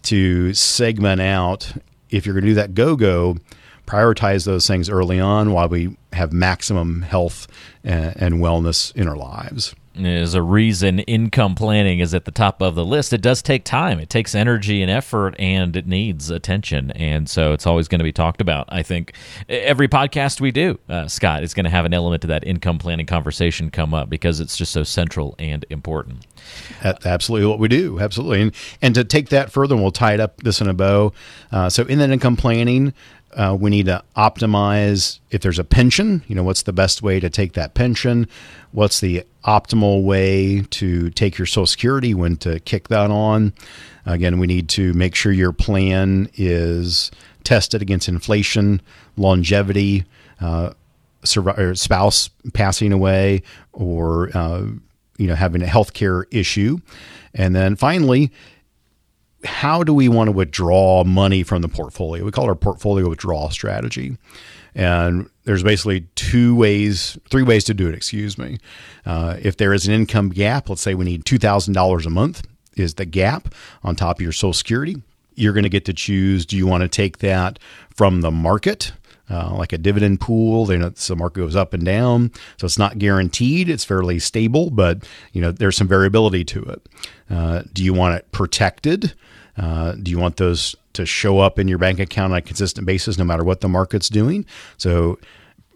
to 0.04 0.54
segment 0.54 1.22
out 1.22 1.74
if 2.10 2.26
you're 2.26 2.34
going 2.34 2.44
to 2.44 2.52
do 2.52 2.56
that 2.56 2.76
go 2.76 2.96
go, 2.96 3.38
prioritize 3.86 4.46
those 4.46 4.68
things 4.68 4.90
early 4.90 5.20
on 5.20 5.52
while 5.52 5.68
we 5.68 5.98
have 6.14 6.32
maximum 6.32 7.02
health 7.02 7.48
and, 7.84 8.16
and 8.18 8.36
wellness 8.36 8.96
in 8.96 9.08
our 9.08 9.18
lives 9.18 9.76
is 9.96 10.34
a 10.34 10.42
reason 10.42 11.00
income 11.00 11.56
planning 11.56 12.00
is 12.00 12.14
at 12.14 12.26
the 12.26 12.32
top 12.32 12.62
of 12.62 12.76
the 12.76 12.86
list. 12.86 13.14
It 13.14 13.22
does 13.22 13.42
take 13.42 13.64
time. 13.64 14.00
It 14.00 14.10
takes 14.10 14.34
energy 14.34 14.82
and 14.82 14.90
effort 14.90 15.36
and 15.38 15.76
it 15.76 15.86
needs 15.86 16.30
attention. 16.30 16.92
And 16.92 17.30
so 17.30 17.54
it's 17.54 17.68
always 17.68 17.88
going 17.88 18.00
to 18.00 18.04
be 18.04 18.12
talked 18.12 18.42
about. 18.42 18.68
I 18.70 18.82
think 18.82 19.14
every 19.48 19.88
podcast 19.88 20.42
we 20.42 20.52
do, 20.52 20.80
uh, 20.90 21.08
Scott, 21.08 21.44
is 21.44 21.54
going 21.54 21.66
to 21.66 21.70
have 21.70 21.86
an 21.86 21.94
element 21.94 22.24
of 22.24 22.30
that 22.30 22.46
income 22.46 22.80
planning 22.80 23.06
conversation 23.06 23.70
come 23.70 23.94
up 23.94 24.10
because 24.10 24.40
it's 24.40 24.58
just 24.58 24.72
so 24.72 24.84
central 24.84 25.36
and 25.38 25.66
important. 25.70 26.26
That's 26.82 27.06
absolutely 27.06 27.48
what 27.48 27.60
we 27.60 27.68
do. 27.68 28.00
Absolutely. 28.00 28.42
And, 28.42 28.56
and 28.82 28.96
to 28.96 29.04
take 29.04 29.30
that 29.30 29.52
further, 29.52 29.76
and 29.76 29.84
we'll 29.84 29.92
tie 29.92 30.14
it 30.14 30.20
up 30.20 30.38
this 30.38 30.60
in 30.60 30.68
a 30.68 30.74
bow. 30.74 31.14
Uh, 31.52 31.70
so 31.70 31.84
in 31.84 32.00
that 32.00 32.10
income 32.10 32.36
planning, 32.36 32.94
Uh, 33.36 33.56
we 33.60 33.70
need 33.70 33.86
to 33.88 34.04
optimize 34.16 35.20
if 35.32 35.42
there's 35.42 35.60
a 35.60 35.64
pension, 35.64 36.24
you 36.28 36.36
know, 36.36 36.44
what's 36.44 36.64
the 36.64 36.74
best 36.74 37.02
way 37.02 37.20
to 37.20 37.30
take 37.30 37.54
that 37.54 37.74
pension? 37.74 38.28
What's 38.72 39.00
the 39.00 39.26
optimal 39.44 40.04
way 40.04 40.62
to 40.62 41.10
take 41.12 41.38
your 41.38 41.46
Social 41.46 41.66
Security, 41.66 42.14
when 42.14 42.38
to 42.38 42.60
kick 42.62 42.88
that 42.90 43.12
on? 43.12 43.54
Again, 44.06 44.40
we 44.40 44.48
need 44.48 44.70
to 44.70 44.94
make 44.94 45.16
sure 45.16 45.32
your 45.32 45.54
plan 45.54 46.30
is 46.36 47.12
tested 47.44 47.82
against 47.82 48.08
inflation, 48.08 48.82
longevity, 49.18 50.06
uh, 50.40 50.74
spouse 51.24 52.30
passing 52.54 52.92
away, 52.92 53.44
or 53.72 54.30
uh, 54.36 54.66
you 55.18 55.28
know 55.28 55.36
having 55.36 55.62
a 55.62 55.68
healthcare 55.68 56.26
issue, 56.32 56.80
and 57.34 57.56
then 57.56 57.76
finally, 57.76 58.32
how 59.44 59.84
do 59.84 59.94
we 59.94 60.08
want 60.08 60.28
to 60.28 60.32
withdraw 60.32 61.04
money 61.04 61.44
from 61.44 61.62
the 61.62 61.68
portfolio? 61.68 62.24
We 62.24 62.32
call 62.32 62.46
it 62.46 62.50
our 62.50 62.56
portfolio 62.56 63.10
withdrawal 63.10 63.50
strategy. 63.50 64.18
And 64.76 65.30
there's 65.44 65.64
basically 65.64 66.02
two 66.16 66.56
ways, 66.56 67.18
three 67.30 67.44
ways 67.44 67.64
to 67.66 67.74
do 67.74 67.88
it, 67.88 67.96
excuse 67.96 68.38
me. 68.38 68.58
Uh, 69.06 69.38
if 69.42 69.58
there 69.58 69.74
is 69.74 69.88
an 69.88 69.94
income 69.94 70.30
gap, 70.30 70.70
let's 70.70 70.82
say 70.82 70.96
we 70.96 71.06
need 71.06 71.26
$2,000 71.26 72.06
a 72.06 72.10
month, 72.10 72.48
is 72.76 72.96
the 72.96 73.06
gap 73.06 73.54
on 73.84 73.96
top 73.96 74.18
of 74.18 74.22
your 74.22 74.32
Social 74.32 74.54
Security. 74.54 74.96
You're 75.36 75.54
going 75.54 75.64
to 75.64 75.70
get 75.70 75.86
to 75.86 75.94
choose 75.94 76.46
do 76.46 76.58
you 76.58 76.66
want 76.66 76.82
to 76.82 76.88
take 76.88 77.20
that 77.20 77.60
from 77.96 78.22
the 78.22 78.32
market? 78.32 78.94
Uh, 79.30 79.56
like 79.56 79.72
a 79.72 79.78
dividend 79.78 80.20
pool. 80.20 80.66
Then 80.66 80.82
the 80.82 81.16
market 81.16 81.40
goes 81.40 81.56
up 81.56 81.74
and 81.74 81.86
down, 81.86 82.30
so 82.58 82.66
it's 82.66 82.78
not 82.78 83.00
guaranteed. 83.00 83.70
It's 83.70 83.86
fairly 83.86 84.20
stable, 84.20 84.70
but 84.70 85.08
you 85.32 85.40
know 85.40 85.52
there's 85.54 85.78
some 85.78 85.88
variability 85.88 86.44
to 86.44 86.62
it. 86.64 86.90
Uh, 87.30 87.64
do 87.72 87.86
you 87.86 87.94
want 87.94 88.16
it 88.16 88.30
protected? 88.34 89.14
Uh, 89.58 89.94
do 89.94 90.12
you 90.12 90.20
want 90.20 90.36
those 90.38 90.76
to 90.94 91.06
show 91.06 91.40
up 91.40 91.58
in 91.58 91.70
your 91.70 91.78
bank 91.78 92.00
account 92.00 92.34
on 92.34 92.40
a 92.40 92.42
consistent 92.42 92.86
basis, 92.86 93.18
no 93.18 93.24
matter 93.24 93.46
what 93.46 93.62
the 93.62 93.70
market's 93.70 94.10
doing? 94.10 94.46
So 94.78 95.18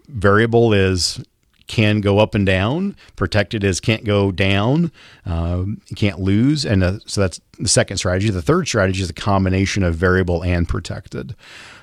variable 0.08 0.72
is 0.72 1.20
can 1.68 2.00
go 2.00 2.18
up 2.18 2.34
and 2.34 2.44
down. 2.46 2.96
Protected 3.14 3.62
is 3.62 3.78
can't 3.78 4.04
go 4.04 4.32
down, 4.32 4.90
uh, 5.26 5.64
can't 5.94 6.18
lose, 6.18 6.64
and 6.64 6.82
uh, 6.82 6.98
so 7.06 7.20
that's 7.20 7.40
the 7.58 7.68
second 7.68 7.98
strategy. 7.98 8.30
The 8.30 8.42
third 8.42 8.66
strategy 8.66 9.02
is 9.02 9.10
a 9.10 9.14
combination 9.14 9.82
of 9.84 9.94
variable 9.94 10.42
and 10.42 10.68
protected. 10.68 11.36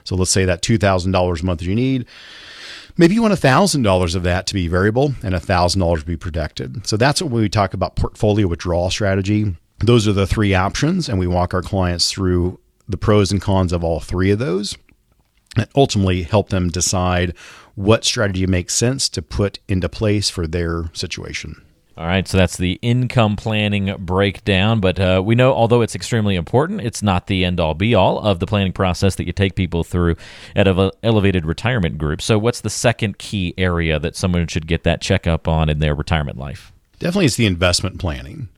So 0.06 0.16
let's 0.16 0.32
say 0.32 0.46
that 0.46 0.62
two 0.62 0.78
thousand 0.78 1.12
dollars 1.12 1.42
a 1.42 1.46
month 1.46 1.62
you 1.62 1.76
need. 1.76 2.06
Maybe 2.98 3.14
you 3.14 3.22
want 3.22 3.38
thousand 3.38 3.84
dollars 3.84 4.16
of 4.16 4.24
that 4.24 4.48
to 4.48 4.54
be 4.54 4.70
variable 4.70 5.14
and 5.22 5.40
thousand 5.42 5.82
dollars 5.82 6.02
to 6.02 6.06
be 6.06 6.16
protected. 6.16 6.88
So 6.88 6.96
that's 6.96 7.22
what 7.22 7.32
we 7.32 7.50
talk 7.50 7.74
about 7.74 7.98
portfolio 7.98 8.48
withdrawal 8.48 8.90
strategy. 8.90 9.54
Those 9.80 10.08
are 10.08 10.14
the 10.14 10.26
three 10.26 10.54
options, 10.54 11.10
and 11.10 11.20
we 11.20 11.28
walk 11.28 11.54
our 11.54 11.62
clients 11.62 12.10
through 12.10 12.60
the 12.88 12.98
pros 12.98 13.32
and 13.32 13.42
cons 13.42 13.74
of 13.74 13.84
all 13.84 14.00
three 14.00 14.32
of 14.32 14.40
those 14.40 14.78
and 15.58 15.68
ultimately 15.76 16.24
help 16.24 16.50
them 16.50 16.70
decide 16.70 17.36
what 17.76 18.06
strategy 18.06 18.46
makes 18.46 18.74
sense 18.74 19.10
to 19.10 19.22
put 19.22 19.60
into 19.68 19.90
place 19.90 20.30
for 20.30 20.48
their 20.48 20.90
situation. 20.94 21.65
All 21.98 22.06
right, 22.06 22.28
so 22.28 22.38
that's 22.38 22.58
the 22.58 22.78
income 22.82 23.38
planning 23.38 23.96
breakdown. 24.00 24.82
But 24.82 25.00
uh, 25.00 25.24
we 25.26 25.34
know, 25.34 25.54
although 25.54 25.82
it's 25.82 25.96
extremely 25.96 26.36
important, 26.36 26.82
it's 26.82 27.02
not 27.02 27.28
the 27.28 27.46
end 27.46 27.60
all 27.62 27.74
be 27.74 27.96
all 27.96 28.20
of 28.20 28.40
the 28.40 28.46
planning 28.46 28.74
process 28.74 29.16
that 29.16 29.26
you 29.26 29.32
take 29.32 29.56
people 29.56 29.86
through 29.86 30.18
at 30.58 30.68
an 30.68 30.92
elevated 31.04 31.46
retirement 31.46 31.98
group. 31.98 32.22
So, 32.22 32.38
what's 32.38 32.60
the 32.60 32.70
second 32.70 33.18
key 33.18 33.54
area 33.58 33.98
that 33.98 34.18
someone 34.18 34.48
should 34.48 34.68
get 34.68 34.84
that 34.84 35.00
checkup 35.00 35.48
on 35.48 35.70
in 35.70 35.80
their 35.80 35.96
retirement 35.96 36.38
life? 36.38 36.74
Definitely, 37.00 37.28
it's 37.28 37.38
the 37.38 37.46
investment 37.46 37.98
planning. 37.98 38.50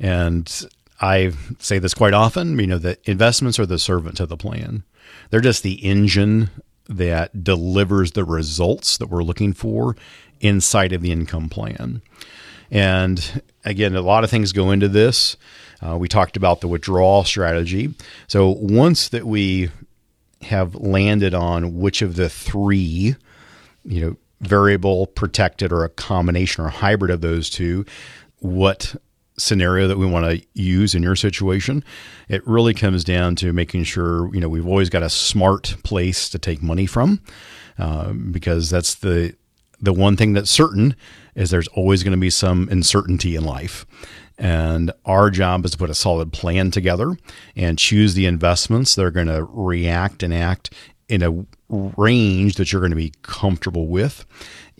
And 0.00 0.50
I 0.98 1.32
say 1.58 1.78
this 1.78 1.92
quite 1.92 2.14
often 2.14 2.58
you 2.58 2.66
know, 2.66 2.78
the 2.78 2.96
investments 3.04 3.58
are 3.58 3.66
the 3.66 3.78
servant 3.78 4.16
to 4.16 4.24
the 4.24 4.38
plan, 4.38 4.84
they're 5.28 5.42
just 5.42 5.62
the 5.62 5.84
engine 5.84 6.48
that 6.88 7.44
delivers 7.44 8.12
the 8.12 8.24
results 8.24 8.96
that 8.96 9.10
we're 9.10 9.22
looking 9.22 9.52
for 9.52 9.94
inside 10.40 10.94
of 10.94 11.02
the 11.02 11.12
income 11.12 11.50
plan. 11.50 12.00
And 12.70 13.42
again, 13.64 13.94
a 13.96 14.02
lot 14.02 14.24
of 14.24 14.30
things 14.30 14.52
go 14.52 14.70
into 14.70 14.88
this. 14.88 15.36
Uh, 15.80 15.96
we 15.96 16.08
talked 16.08 16.36
about 16.36 16.60
the 16.60 16.68
withdrawal 16.68 17.24
strategy. 17.24 17.94
So 18.26 18.50
once 18.50 19.08
that 19.08 19.26
we 19.26 19.70
have 20.42 20.74
landed 20.74 21.34
on 21.34 21.78
which 21.78 22.02
of 22.02 22.16
the 22.16 22.28
three, 22.28 23.16
you 23.84 24.00
know, 24.00 24.16
variable, 24.40 25.06
protected, 25.06 25.72
or 25.72 25.84
a 25.84 25.88
combination 25.88 26.64
or 26.64 26.68
a 26.68 26.72
hybrid 26.72 27.10
of 27.10 27.20
those 27.20 27.50
two, 27.50 27.84
what 28.38 28.94
scenario 29.38 29.88
that 29.88 29.98
we 29.98 30.06
want 30.06 30.26
to 30.26 30.46
use 30.54 30.94
in 30.94 31.02
your 31.02 31.16
situation. 31.16 31.84
It 32.28 32.46
really 32.46 32.74
comes 32.74 33.04
down 33.04 33.36
to 33.36 33.52
making 33.52 33.84
sure 33.84 34.32
you 34.34 34.40
know 34.40 34.48
we've 34.48 34.66
always 34.66 34.90
got 34.90 35.02
a 35.02 35.10
smart 35.10 35.76
place 35.84 36.28
to 36.30 36.38
take 36.38 36.62
money 36.62 36.86
from, 36.86 37.20
uh, 37.78 38.12
because 38.12 38.68
that's 38.70 38.96
the 38.96 39.34
the 39.80 39.92
one 39.92 40.16
thing 40.16 40.32
that's 40.32 40.50
certain 40.50 40.96
is 41.38 41.50
there's 41.50 41.68
always 41.68 42.02
going 42.02 42.12
to 42.12 42.18
be 42.18 42.30
some 42.30 42.68
uncertainty 42.70 43.36
in 43.36 43.44
life. 43.44 43.86
And 44.38 44.92
our 45.04 45.30
job 45.30 45.64
is 45.64 45.72
to 45.72 45.78
put 45.78 45.90
a 45.90 45.94
solid 45.94 46.32
plan 46.32 46.70
together 46.70 47.16
and 47.56 47.78
choose 47.78 48.14
the 48.14 48.26
investments 48.26 48.94
that 48.94 49.04
are 49.04 49.10
going 49.10 49.26
to 49.28 49.44
react 49.44 50.22
and 50.22 50.34
act 50.34 50.72
in 51.08 51.22
a 51.22 51.46
range 51.68 52.56
that 52.56 52.72
you're 52.72 52.80
going 52.80 52.90
to 52.90 52.96
be 52.96 53.12
comfortable 53.22 53.86
with 53.86 54.24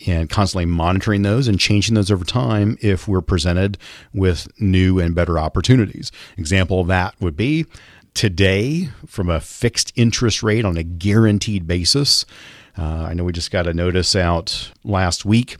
and 0.07 0.29
constantly 0.29 0.65
monitoring 0.65 1.23
those 1.23 1.47
and 1.47 1.59
changing 1.59 1.95
those 1.95 2.11
over 2.11 2.23
time 2.23 2.77
if 2.81 3.07
we're 3.07 3.21
presented 3.21 3.77
with 4.13 4.47
new 4.61 4.99
and 4.99 5.15
better 5.15 5.39
opportunities. 5.39 6.11
Example 6.37 6.81
of 6.81 6.87
that 6.87 7.19
would 7.19 7.35
be 7.35 7.65
today 8.13 8.89
from 9.05 9.29
a 9.29 9.39
fixed 9.39 9.91
interest 9.95 10.41
rate 10.41 10.65
on 10.65 10.77
a 10.77 10.83
guaranteed 10.83 11.67
basis. 11.67 12.25
Uh, 12.77 13.07
I 13.09 13.13
know 13.13 13.23
we 13.23 13.33
just 13.33 13.51
got 13.51 13.67
a 13.67 13.73
notice 13.73 14.15
out 14.15 14.71
last 14.83 15.25
week. 15.25 15.57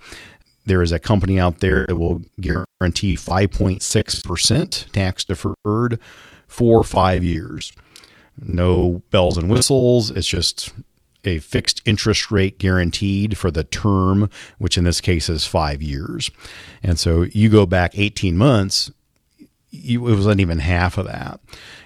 There 0.69 0.83
is 0.83 0.91
a 0.91 0.99
company 0.99 1.39
out 1.39 1.61
there 1.61 1.88
that 1.88 1.95
will 1.95 2.21
guarantee 2.39 3.15
5.6% 3.15 4.91
tax 4.91 5.25
deferred 5.25 5.99
for 6.47 6.83
five 6.83 7.23
years. 7.23 7.73
No 8.39 9.01
bells 9.09 9.35
and 9.35 9.49
whistles. 9.49 10.11
It's 10.11 10.27
just 10.27 10.71
a 11.25 11.39
fixed 11.39 11.81
interest 11.85 12.29
rate 12.29 12.59
guaranteed 12.59 13.35
for 13.35 13.49
the 13.49 13.63
term, 13.63 14.29
which 14.59 14.77
in 14.77 14.83
this 14.83 15.01
case 15.01 15.27
is 15.27 15.43
five 15.43 15.81
years. 15.81 16.29
And 16.83 16.99
so 16.99 17.23
you 17.23 17.49
go 17.49 17.65
back 17.65 17.97
18 17.97 18.38
months, 18.38 18.91
you, 19.71 20.07
it 20.07 20.13
wasn't 20.13 20.39
even 20.39 20.59
half 20.59 20.99
of 20.99 21.07
that. 21.07 21.39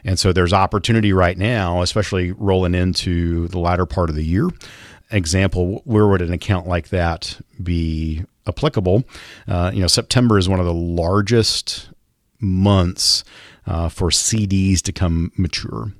And 0.03 0.19
so 0.19 0.33
there's 0.33 0.51
opportunity 0.51 1.13
right 1.13 1.37
now, 1.37 1.81
especially 1.81 2.33
rolling 2.33 2.75
into 2.75 3.47
the 3.47 3.59
latter 3.59 3.85
part 3.85 4.09
of 4.09 4.17
the 4.17 4.25
year. 4.25 4.49
Example, 5.13 5.81
where 5.85 6.07
would 6.07 6.21
an 6.21 6.33
account 6.33 6.67
like 6.67 6.89
that 6.89 7.39
be 7.61 8.23
applicable? 8.47 9.05
Uh, 9.47 9.71
you 9.73 9.81
know, 9.81 9.87
September 9.87 10.37
is 10.37 10.49
one 10.49 10.59
of 10.59 10.65
the 10.65 10.73
largest 10.73 11.89
months 12.39 13.23
uh, 13.65 13.87
for 13.87 14.09
CDs 14.09 14.81
to 14.81 14.91
come 14.91 15.31
mature 15.37 15.93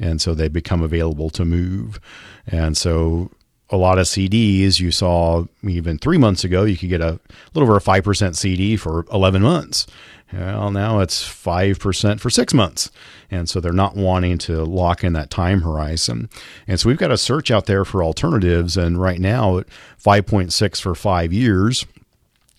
and 0.00 0.20
so 0.20 0.34
they 0.34 0.48
become 0.48 0.82
available 0.82 1.30
to 1.30 1.44
move. 1.44 2.00
And 2.46 2.76
so 2.76 3.30
a 3.68 3.76
lot 3.76 3.98
of 3.98 4.06
CDs 4.06 4.80
you 4.80 4.90
saw 4.90 5.44
even 5.62 5.98
three 5.98 6.18
months 6.18 6.42
ago, 6.42 6.64
you 6.64 6.76
could 6.76 6.88
get 6.88 7.00
a 7.00 7.20
little 7.54 7.68
over 7.68 7.76
a 7.76 7.80
5% 7.80 8.34
CD 8.34 8.76
for 8.76 9.04
11 9.12 9.42
months. 9.42 9.86
Well, 10.32 10.70
now 10.70 11.00
it's 11.00 11.22
5% 11.22 12.20
for 12.20 12.30
six 12.30 12.54
months. 12.54 12.90
And 13.30 13.48
so 13.48 13.60
they're 13.60 13.72
not 13.72 13.96
wanting 13.96 14.38
to 14.38 14.64
lock 14.64 15.02
in 15.02 15.12
that 15.14 15.30
time 15.30 15.62
horizon. 15.62 16.28
And 16.66 16.78
so 16.78 16.88
we've 16.88 16.98
got 16.98 17.10
a 17.10 17.18
search 17.18 17.50
out 17.50 17.66
there 17.66 17.84
for 17.84 18.04
alternatives. 18.04 18.76
And 18.76 19.00
right 19.00 19.20
now, 19.20 19.58
at 19.58 19.66
5.6 20.02 20.80
for 20.80 20.94
five 20.94 21.32
years 21.32 21.84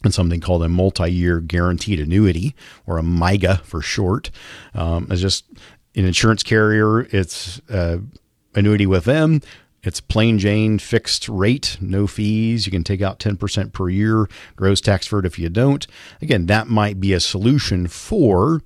and 0.04 0.14
something 0.14 0.42
called 0.42 0.64
a 0.64 0.70
multi-year 0.70 1.40
guaranteed 1.40 2.00
annuity 2.00 2.56
or 2.86 2.98
a 2.98 3.04
MYGA 3.04 3.62
for 3.62 3.82
short 3.82 4.32
um, 4.74 5.08
is 5.12 5.22
just 5.22 5.46
an 5.96 6.06
insurance 6.06 6.44
carrier, 6.44 7.02
it's 7.12 7.62
uh, 7.70 7.98
annuity 8.56 8.86
with 8.86 9.06
them. 9.06 9.42
It's 9.84 10.00
plain 10.00 10.38
Jane 10.38 10.78
fixed 10.78 11.28
rate, 11.28 11.78
no 11.82 12.06
fees. 12.06 12.66
You 12.66 12.72
can 12.72 12.84
take 12.84 13.02
out 13.02 13.20
10% 13.20 13.74
per 13.74 13.90
year, 13.90 14.28
gross 14.56 14.80
tax 14.82 15.06
deferred 15.06 15.26
if 15.26 15.40
you 15.40 15.50
don't. 15.50 15.86
Again, 16.22 16.46
that 16.46 16.68
might 16.68 17.00
be 17.00 17.14
a 17.14 17.20
solution 17.20 17.88
for 17.88 18.62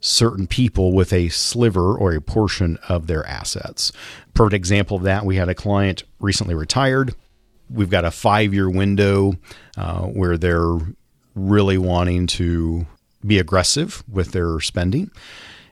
certain 0.00 0.46
people 0.46 0.92
with 0.92 1.12
a 1.12 1.28
sliver 1.30 1.96
or 1.96 2.12
a 2.12 2.20
portion 2.20 2.78
of 2.88 3.06
their 3.06 3.26
assets. 3.26 3.90
Perfect 4.34 4.54
example 4.54 4.96
of 4.96 5.02
that, 5.02 5.24
we 5.24 5.36
had 5.36 5.48
a 5.48 5.54
client 5.54 6.04
recently 6.20 6.54
retired. 6.54 7.14
We've 7.68 7.90
got 7.90 8.04
a 8.04 8.10
five 8.12 8.54
year 8.54 8.70
window 8.70 9.34
uh, 9.76 10.02
where 10.02 10.38
they're 10.38 10.78
really 11.34 11.78
wanting 11.78 12.26
to 12.28 12.86
be 13.26 13.38
aggressive 13.38 14.04
with 14.08 14.30
their 14.30 14.60
spending. 14.60 15.10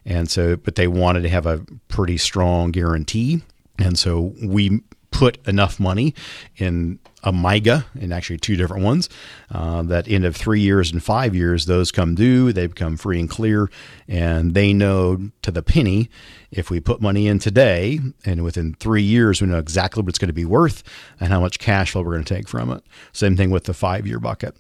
And 0.05 0.29
so, 0.29 0.57
but 0.57 0.75
they 0.75 0.89
wanted 0.89 1.23
to 1.23 1.29
have 1.29 1.47
a 1.47 1.65
pretty 1.89 2.19
strong 2.19 2.73
guarantee. 2.73 3.43
And 3.79 3.99
so 3.99 4.35
we 4.43 4.83
put 5.15 5.39
enough 5.47 5.79
money 5.79 6.13
in 6.57 6.99
a 7.23 7.33
MYGA, 7.33 7.85
and 7.99 8.13
actually 8.13 8.37
two 8.37 8.57
different 8.57 8.83
ones, 8.83 9.09
uh, 9.51 9.83
that 9.85 10.09
end 10.09 10.25
of 10.25 10.37
three 10.37 10.61
years 10.61 10.93
and 10.93 11.03
five 11.03 11.35
years, 11.37 11.67
those 11.67 11.93
come 11.93 12.17
due, 12.17 12.53
they 12.53 12.67
become 12.67 12.97
free 12.97 13.21
and 13.21 13.31
clear, 13.31 13.71
and 14.09 14.55
they 14.55 14.73
know 14.73 15.31
to 15.41 15.53
the 15.53 15.63
penny 15.63 16.11
if 16.51 16.69
we 16.69 16.81
put 16.81 17.01
money 17.01 17.29
in 17.29 17.39
today, 17.39 18.01
and 18.27 18.43
within 18.43 18.75
three 18.75 19.03
years, 19.03 19.41
we 19.41 19.47
know 19.47 19.59
exactly 19.59 20.03
what 20.03 20.09
it's 20.09 20.19
going 20.19 20.29
to 20.29 20.35
be 20.35 20.45
worth 20.45 20.83
and 21.21 21.31
how 21.31 21.41
much 21.41 21.61
cash 21.61 21.93
flow 21.93 22.03
we're 22.03 22.13
going 22.13 22.25
to 22.25 22.35
take 22.35 22.49
from 22.49 22.71
it. 22.71 22.83
Same 23.13 23.37
thing 23.37 23.51
with 23.51 23.65
the 23.65 23.75
five 23.75 24.07
year 24.07 24.19
bucket. 24.19 24.57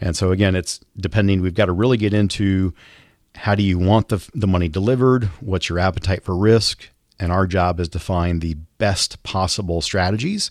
And 0.00 0.16
so, 0.16 0.32
again, 0.32 0.56
it's 0.56 0.80
depending, 0.96 1.42
we've 1.42 1.54
got 1.54 1.66
to 1.66 1.72
really 1.72 1.98
get 1.98 2.14
into 2.14 2.74
how 3.34 3.54
do 3.54 3.62
you 3.62 3.78
want 3.78 4.08
the, 4.08 4.26
the 4.34 4.48
money 4.48 4.68
delivered? 4.68 5.24
What's 5.40 5.68
your 5.68 5.78
appetite 5.78 6.24
for 6.24 6.34
risk? 6.34 6.88
And 7.18 7.32
our 7.32 7.46
job 7.46 7.80
is 7.80 7.88
to 7.90 7.98
find 7.98 8.40
the 8.40 8.54
best 8.78 9.22
possible 9.22 9.80
strategies 9.80 10.50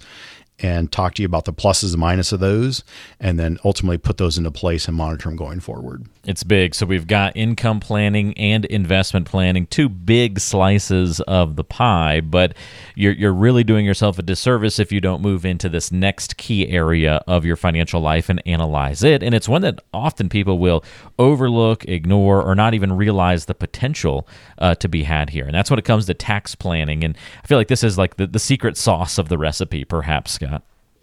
and 0.59 0.91
talk 0.91 1.13
to 1.13 1.21
you 1.21 1.25
about 1.25 1.45
the 1.45 1.53
pluses 1.53 1.93
and 1.93 2.01
minuses 2.01 2.33
of 2.33 2.39
those, 2.39 2.83
and 3.19 3.39
then 3.39 3.57
ultimately 3.63 3.97
put 3.97 4.17
those 4.17 4.37
into 4.37 4.51
place 4.51 4.87
and 4.87 4.97
monitor 4.97 5.29
them 5.29 5.37
going 5.37 5.59
forward. 5.59 6.05
It's 6.25 6.43
big. 6.43 6.75
So 6.75 6.85
we've 6.85 7.07
got 7.07 7.37
income 7.37 7.79
planning 7.79 8.37
and 8.37 8.65
investment 8.65 9.27
planning, 9.27 9.67
two 9.67 9.87
big 9.87 10.39
slices 10.39 11.21
of 11.21 11.55
the 11.55 11.63
pie, 11.63 12.21
but 12.21 12.55
you're, 12.95 13.13
you're 13.13 13.33
really 13.33 13.63
doing 13.63 13.85
yourself 13.85 14.19
a 14.19 14.23
disservice 14.23 14.79
if 14.79 14.91
you 14.91 14.99
don't 14.99 15.21
move 15.21 15.45
into 15.45 15.69
this 15.69 15.91
next 15.91 16.37
key 16.37 16.67
area 16.67 17.23
of 17.27 17.45
your 17.45 17.55
financial 17.55 18.01
life 18.01 18.27
and 18.27 18.41
analyze 18.45 19.03
it. 19.03 19.23
And 19.23 19.33
it's 19.35 19.47
one 19.47 19.61
that 19.61 19.81
often 19.93 20.27
people 20.27 20.59
will 20.59 20.83
overlook, 21.19 21.85
ignore, 21.85 22.41
or 22.41 22.55
not 22.55 22.73
even 22.73 22.93
realize 22.93 23.45
the 23.45 23.55
potential 23.55 24.27
uh, 24.57 24.75
to 24.75 24.89
be 24.89 25.03
had 25.03 25.29
here. 25.29 25.45
And 25.45 25.53
that's 25.53 25.69
when 25.69 25.79
it 25.79 25.85
comes 25.85 26.07
to 26.07 26.13
tax 26.13 26.55
planning. 26.55 27.03
And 27.03 27.15
I 27.43 27.47
feel 27.47 27.57
like 27.57 27.67
this 27.67 27.83
is 27.83 27.97
like 27.97 28.17
the, 28.17 28.27
the 28.27 28.39
secret 28.39 28.75
sauce 28.75 29.17
of 29.17 29.29
the 29.29 29.37
recipe, 29.37 29.85
perhaps, 29.85 30.37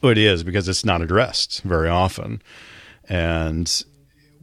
it 0.08 0.18
is 0.18 0.44
because 0.44 0.68
it's 0.68 0.84
not 0.84 1.02
addressed 1.02 1.62
very 1.62 1.88
often. 1.88 2.42
And 3.08 3.84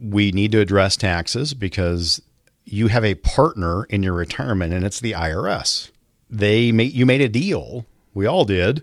we 0.00 0.32
need 0.32 0.52
to 0.52 0.60
address 0.60 0.96
taxes 0.96 1.54
because 1.54 2.20
you 2.64 2.88
have 2.88 3.04
a 3.04 3.14
partner 3.16 3.84
in 3.84 4.02
your 4.02 4.14
retirement 4.14 4.72
and 4.72 4.84
it's 4.84 5.00
the 5.00 5.12
IRS. 5.12 5.90
They 6.30 6.72
made 6.72 6.92
you 6.92 7.06
made 7.06 7.20
a 7.20 7.28
deal. 7.28 7.86
We 8.14 8.26
all 8.26 8.44
did 8.44 8.82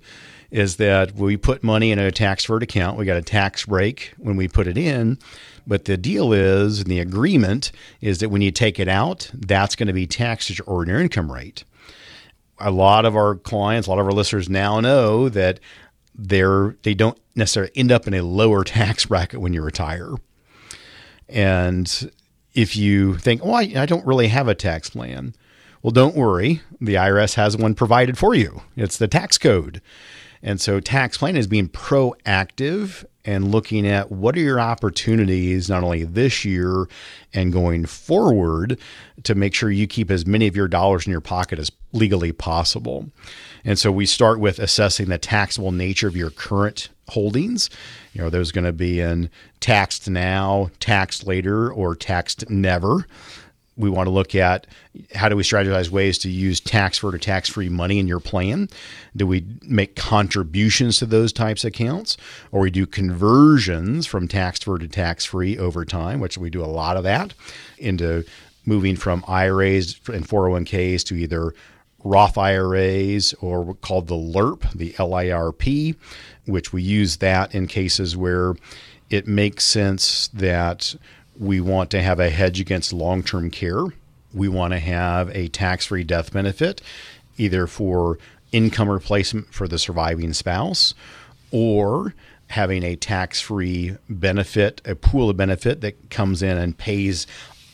is 0.52 0.78
that 0.78 1.14
we 1.14 1.38
put 1.38 1.64
money 1.64 1.92
in 1.92 2.00
a 2.00 2.12
tax 2.12 2.44
deferred 2.44 2.64
account. 2.64 2.98
We 2.98 3.06
got 3.06 3.18
a 3.18 3.22
tax 3.22 3.66
break 3.66 4.14
when 4.18 4.36
we 4.36 4.48
put 4.48 4.68
it 4.68 4.78
in. 4.78 5.20
But 5.68 5.86
the 5.86 5.98
deal 5.98 6.34
is, 6.34 6.82
and 6.82 6.90
the 6.90 7.00
agreement 7.00 7.72
is 8.02 8.20
that 8.20 8.30
when 8.30 8.42
you 8.42 8.50
take 8.52 8.80
it 8.80 8.88
out, 8.88 9.30
that's 9.34 9.76
going 9.76 9.88
to 9.88 9.94
be 9.94 10.08
taxed 10.08 10.50
at 10.50 10.58
your 10.58 10.68
ordinary 10.68 11.04
income 11.04 11.32
rate. 11.32 11.64
A 12.58 12.72
lot 12.72 13.06
of 13.06 13.16
our 13.16 13.36
clients, 13.36 13.88
a 13.88 13.92
lot 13.92 14.00
of 14.00 14.08
our 14.08 14.12
listeners 14.12 14.50
now 14.50 14.80
know 14.80 15.30
that 15.30 15.60
they're 16.20 16.76
they 16.84 16.94
don't 16.94 17.18
necessarily 17.36 17.72
end 17.76 17.92
up 17.92 18.08
in 18.08 18.14
a 18.14 18.22
lower 18.22 18.64
tax 18.66 19.06
bracket 19.06 19.42
when 19.42 19.54
you 19.54 19.62
retire. 19.62 20.14
And 21.28 22.12
if 22.54 22.76
you 22.76 23.18
think, 23.18 23.42
oh, 23.44 23.54
I, 23.54 23.72
I 23.76 23.86
don't 23.86 24.06
really 24.06 24.28
have 24.28 24.48
a 24.48 24.56
tax 24.56 24.90
plan, 24.90 25.36
well, 25.82 25.92
don't 25.92 26.16
worry. 26.16 26.62
The 26.82 26.96
IRS 26.96 27.36
has 27.36 27.56
one 27.56 27.76
provided 27.76 28.18
for 28.18 28.34
you. 28.34 28.62
It's 28.76 28.98
the 28.98 29.08
tax 29.08 29.38
code. 29.38 29.82
And 30.42 30.60
so 30.60 30.80
tax 30.80 31.18
planning 31.18 31.40
is 31.40 31.48
being 31.48 31.70
proactive 31.70 33.06
and 33.26 33.52
looking 33.52 33.86
at 33.86 34.12
what 34.12 34.36
are 34.36 34.42
your 34.42 34.60
opportunities 34.60 35.70
not 35.70 35.84
only 35.84 36.04
this 36.04 36.46
year 36.46 36.88
and 37.34 37.54
going 37.54 37.86
forward 37.86 38.80
to 39.24 39.36
make 39.36 39.54
sure 39.54 39.70
you 39.70 39.86
keep 39.86 40.10
as 40.10 40.26
many 40.26 40.48
of 40.48 40.56
your 40.56 40.68
dollars 40.68 41.06
in 41.06 41.12
your 41.12 41.22
pocket 41.22 41.60
as 41.60 41.70
legally 41.92 42.32
possible. 42.32 43.10
And 43.66 43.78
so 43.78 43.92
we 43.92 44.06
start 44.06 44.40
with 44.40 44.60
assessing 44.60 45.10
the 45.10 45.18
taxable 45.18 45.72
nature 45.72 46.08
of 46.08 46.16
your 46.16 46.30
current 46.30 46.90
holdings. 47.08 47.70
You 48.14 48.22
know, 48.22 48.30
there's 48.30 48.52
going 48.52 48.66
to 48.66 48.74
be 48.74 49.00
in 49.00 49.30
taxed 49.60 50.10
now, 50.10 50.70
taxed 50.80 51.26
later, 51.26 51.72
or 51.72 51.96
taxed 51.96 52.50
never. 52.50 53.08
We 53.76 53.90
want 53.90 54.08
to 54.08 54.12
look 54.12 54.36
at 54.36 54.68
how 55.16 55.30
do 55.30 55.38
we 55.38 55.44
strategize 55.44 55.90
ways 55.90 56.18
to 56.20 56.30
use 56.30 56.60
tax 56.60 56.98
for 56.98 57.16
or 57.16 57.18
tax 57.18 57.50
free 57.50 57.70
money 57.70 57.98
in 57.98 58.10
your 58.10 58.20
plan? 58.20 58.68
Do 59.16 59.26
we 59.26 59.46
make 59.62 59.96
contributions 59.96 60.98
to 60.98 61.06
those 61.06 61.32
types 61.32 61.64
of 61.64 61.70
accounts? 61.70 62.18
Or 62.52 62.62
we 62.62 62.72
do 62.72 62.86
conversions 62.86 64.06
from 64.06 64.28
tax 64.28 64.60
deferred 64.60 64.82
to 64.82 64.90
tax 64.90 65.24
free 65.24 65.58
over 65.58 65.86
time, 65.86 66.20
which 66.20 66.38
we 66.38 66.50
do 66.50 66.62
a 66.62 66.68
lot 66.68 66.98
of 66.98 67.04
that, 67.04 67.34
into 67.78 68.26
moving 68.66 68.98
from 68.98 69.24
IRAs 69.28 70.00
and 70.08 70.28
401ks 70.28 71.06
to 71.06 71.16
either 71.16 71.54
Roth 72.04 72.38
IRAs 72.38 73.34
or 73.42 73.76
called 73.76 74.08
the 74.08 74.16
LIRP, 74.16 74.72
the 74.74 74.94
LIRP, 74.98 75.96
which 76.46 76.72
we 76.72 76.82
use 76.82 77.18
that 77.18 77.54
in 77.54 77.68
cases 77.68 78.16
where 78.16 78.56
it 79.10 79.28
makes 79.28 79.66
sense 79.66 80.28
that 80.30 80.96
we 81.38 81.60
want 81.62 81.90
to 81.92 82.02
have 82.02 82.20
a 82.20 82.30
hedge 82.30 82.60
against 82.60 82.94
long 82.94 83.24
term 83.24 83.50
care. 83.50 83.86
We 84.34 84.48
want 84.48 84.74
to 84.74 84.80
have 84.80 85.30
a 85.36 85.48
tax 85.48 85.88
free 85.88 86.04
death 86.04 86.32
benefit, 86.32 86.82
either 87.38 87.66
for 87.68 88.20
income 88.52 88.90
replacement 88.90 89.54
for 89.54 89.68
the 89.68 89.80
surviving 89.80 90.34
spouse 90.34 90.94
or 91.52 92.14
having 92.48 92.84
a 92.84 92.96
tax 92.96 93.40
free 93.40 93.96
benefit, 94.10 94.82
a 94.86 94.96
pool 94.96 95.30
of 95.30 95.38
benefit 95.38 95.82
that 95.82 96.10
comes 96.10 96.42
in 96.42 96.58
and 96.58 96.78
pays 96.78 97.28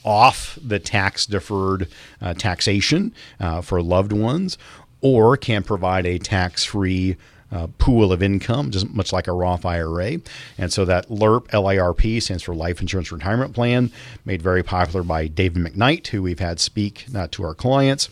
off 0.06 0.58
the 0.64 0.80
tax 0.80 1.26
deferred 1.26 1.90
uh, 2.22 2.34
taxation 2.34 3.14
uh, 3.40 3.62
for 3.62 3.82
loved 3.82 4.14
ones, 4.14 4.58
or 5.02 5.36
can 5.36 5.64
provide 5.64 6.06
a 6.06 6.18
tax 6.18 6.64
free 6.64 7.18
uh, 7.52 7.68
pool 7.78 8.12
of 8.12 8.24
income, 8.24 8.72
just 8.72 8.90
much 8.90 9.14
like 9.14 9.28
a 9.28 9.32
Roth 9.32 9.66
IRA. 9.66 10.20
And 10.58 10.74
so 10.74 10.86
that 10.86 11.10
LIRP, 11.10 11.48
LIRP, 11.50 12.22
stands 12.22 12.44
for 12.44 12.56
Life 12.56 12.82
Insurance 12.82 13.12
Retirement 13.12 13.54
Plan, 13.54 13.92
made 14.26 14.42
very 14.42 14.64
popular 14.64 15.04
by 15.04 15.28
David 15.28 15.64
McKnight, 15.64 16.08
who 16.08 16.22
we've 16.22 16.40
had 16.40 16.60
speak 16.60 17.06
uh, 17.16 17.28
to 17.32 17.44
our 17.44 17.54
clients. 17.54 18.10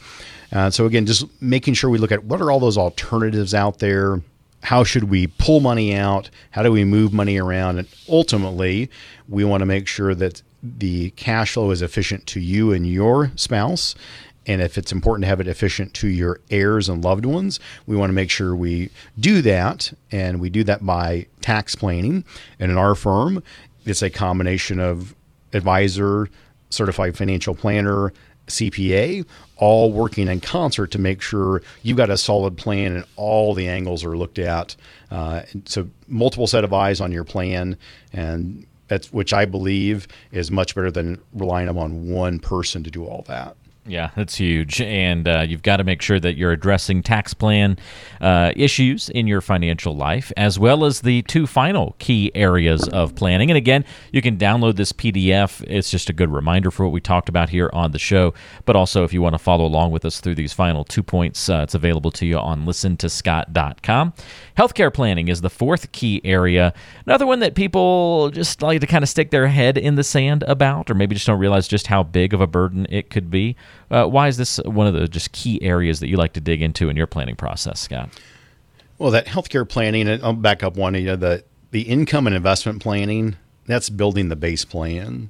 Uh, 0.52 0.70
so 0.70 0.86
again, 0.86 1.06
just 1.06 1.26
making 1.42 1.74
sure 1.74 1.90
we 1.90 1.98
look 1.98 2.12
at 2.12 2.24
what 2.24 2.42
are 2.42 2.52
all 2.52 2.60
those 2.60 2.78
alternatives 2.78 3.54
out 3.54 3.80
there. 3.80 4.22
How 4.64 4.86
should 4.86 5.06
we 5.06 5.28
pull 5.28 5.60
money 5.60 5.94
out? 5.94 6.30
How 6.52 6.64
do 6.64 6.72
we 6.72 6.86
move 6.86 7.12
money 7.12 7.38
around? 7.38 7.80
And 7.80 7.88
ultimately, 8.08 8.90
we 9.28 9.44
want 9.44 9.60
to 9.60 9.66
make 9.66 9.88
sure 9.88 10.16
that 10.16 10.42
the 10.64 11.10
cash 11.12 11.54
flow 11.54 11.72
is 11.72 11.82
efficient 11.82 12.26
to 12.28 12.40
you 12.40 12.72
and 12.72 12.88
your 12.88 13.32
spouse. 13.36 13.94
And 14.46 14.62
if 14.62 14.78
it's 14.78 14.94
important 14.94 15.24
to 15.24 15.28
have 15.28 15.42
it 15.42 15.48
efficient 15.48 15.94
to 15.96 16.08
your 16.08 16.40
heirs 16.50 16.88
and 16.88 17.04
loved 17.04 17.26
ones, 17.26 17.60
we 17.86 17.98
want 17.98 18.10
to 18.10 18.14
make 18.14 18.30
sure 18.30 18.56
we 18.56 18.90
do 19.20 19.42
that. 19.42 19.92
And 20.12 20.40
we 20.40 20.50
do 20.50 20.64
that 20.64 20.86
by 20.86 21.28
tax 21.42 21.76
planning. 21.76 22.24
And 22.58 22.72
in 22.72 22.78
our 22.78 22.96
firm, 22.96 23.44
it's 23.86 24.02
a 24.02 24.10
combination 24.10 24.80
of 24.80 25.14
advisor, 25.52 26.30
certified 26.70 27.18
financial 27.18 27.54
planner, 27.54 28.14
CPA, 28.48 29.26
all 29.58 29.92
working 29.92 30.28
in 30.28 30.40
concert 30.40 30.92
to 30.92 31.00
make 31.00 31.22
sure 31.22 31.62
you've 31.82 31.98
got 31.98 32.10
a 32.10 32.18
solid 32.18 32.58
plan 32.58 32.96
and 32.96 33.06
all 33.16 33.54
the 33.54 33.68
angles 33.68 34.04
are 34.04 34.18
looked 34.18 34.40
at. 34.40 34.76
Uh, 35.12 35.44
so, 35.66 35.90
multiple 36.08 36.48
set 36.48 36.64
of 36.64 36.74
eyes 36.74 37.00
on 37.00 37.12
your 37.12 37.24
plan, 37.24 37.78
and 38.12 38.66
that's 38.88 39.14
which 39.14 39.34
I 39.34 39.46
believe 39.46 40.08
is 40.32 40.52
much 40.52 40.76
better 40.76 40.92
than 40.92 41.22
relying 41.34 41.70
on 41.70 42.10
one 42.10 42.40
person 42.40 42.84
to 42.84 42.92
do 42.92 43.06
all 43.06 43.24
that. 43.28 43.56
Yeah, 43.86 44.12
that's 44.16 44.36
huge. 44.36 44.80
And 44.80 45.28
uh, 45.28 45.46
you've 45.46 45.62
got 45.62 45.78
to 45.78 45.84
make 45.84 46.02
sure 46.02 46.18
that 46.18 46.38
you're 46.38 46.54
addressing 46.54 47.04
tax 47.04 47.34
plan 47.34 47.78
uh, 48.22 48.54
issues 48.56 49.10
in 49.10 49.28
your 49.28 49.42
financial 49.42 49.94
life, 49.94 50.32
as 50.38 50.58
well 50.58 50.86
as 50.86 51.02
the 51.02 51.22
two 51.24 51.46
final 51.46 51.94
key 52.00 52.32
areas 52.34 52.88
of 52.88 53.14
planning. 53.16 53.52
And 53.52 53.58
again, 53.58 53.84
you 54.14 54.22
can 54.22 54.38
download 54.38 54.78
this 54.78 54.94
PDF. 54.94 55.62
It's 55.68 55.92
just 55.92 56.10
a 56.10 56.14
good 56.14 56.32
reminder 56.32 56.72
for 56.72 56.86
what 56.86 56.94
we 56.94 57.02
talked 57.02 57.28
about 57.28 57.50
here 57.50 57.70
on 57.74 57.92
the 57.92 58.00
show. 58.00 58.34
But 58.64 58.78
also, 58.78 59.04
if 59.04 59.12
you 59.12 59.22
want 59.22 59.34
to 59.34 59.40
follow 59.40 59.66
along 59.66 59.92
with 59.92 60.06
us 60.06 60.22
through 60.22 60.36
these 60.36 60.54
final 60.54 60.86
two 60.86 61.04
points, 61.04 61.50
uh, 61.50 61.62
it's 61.64 61.76
available 61.76 62.12
to 62.12 62.26
you 62.26 62.38
on 62.38 62.66
listentoscott.com. 62.66 64.14
Healthcare 64.58 64.94
planning 64.94 65.28
is 65.28 65.42
the 65.42 65.50
fourth 65.50 65.92
key 65.92 66.22
area. 66.24 66.74
Another 67.06 67.28
one 67.28 67.40
that 67.40 67.54
people 67.54 68.30
just 68.30 68.62
like 68.62 68.80
to 68.80 68.88
kind 68.88 69.04
of 69.04 69.10
stick 69.10 69.32
their 69.32 69.48
head 69.48 69.78
in 69.78 69.96
the 69.96 70.04
sand 70.06 70.44
about, 70.44 70.90
or 70.90 70.94
maybe 70.94 71.16
just 71.16 71.28
don't 71.28 71.40
realize 71.40 71.68
just 71.68 71.88
how 71.88 72.02
big 72.02 72.34
of 72.34 72.40
a 72.40 72.48
burden 72.48 72.88
it 72.90 73.10
could 73.10 73.30
be. 73.30 73.58
Uh, 73.92 74.06
why 74.06 74.28
is 74.28 74.38
this 74.38 74.58
one 74.66 74.88
of 74.88 74.94
the 74.94 75.08
just 75.08 75.32
key 75.32 75.62
areas 75.62 76.00
that 76.00 76.08
you 76.08 76.18
like 76.18 76.34
to 76.34 76.42
dig 76.42 76.62
into 76.62 76.90
in 76.90 76.98
your 76.98 77.08
planning 77.08 77.36
process, 77.36 77.80
Scott? 77.80 78.10
Well, 78.98 79.12
that 79.12 79.28
healthcare 79.28 79.68
planning, 79.68 80.08
and 80.08 80.24
I'll 80.24 80.34
back 80.34 80.64
up 80.64 80.76
one. 80.76 80.96
You 80.96 81.06
know, 81.06 81.16
the 81.16 81.44
the 81.72 81.82
income 81.84 82.28
and 82.28 82.36
investment 82.36 82.82
planning. 82.82 83.36
That's 83.66 83.90
building 83.90 84.30
the 84.30 84.36
base 84.36 84.66
plan, 84.66 85.30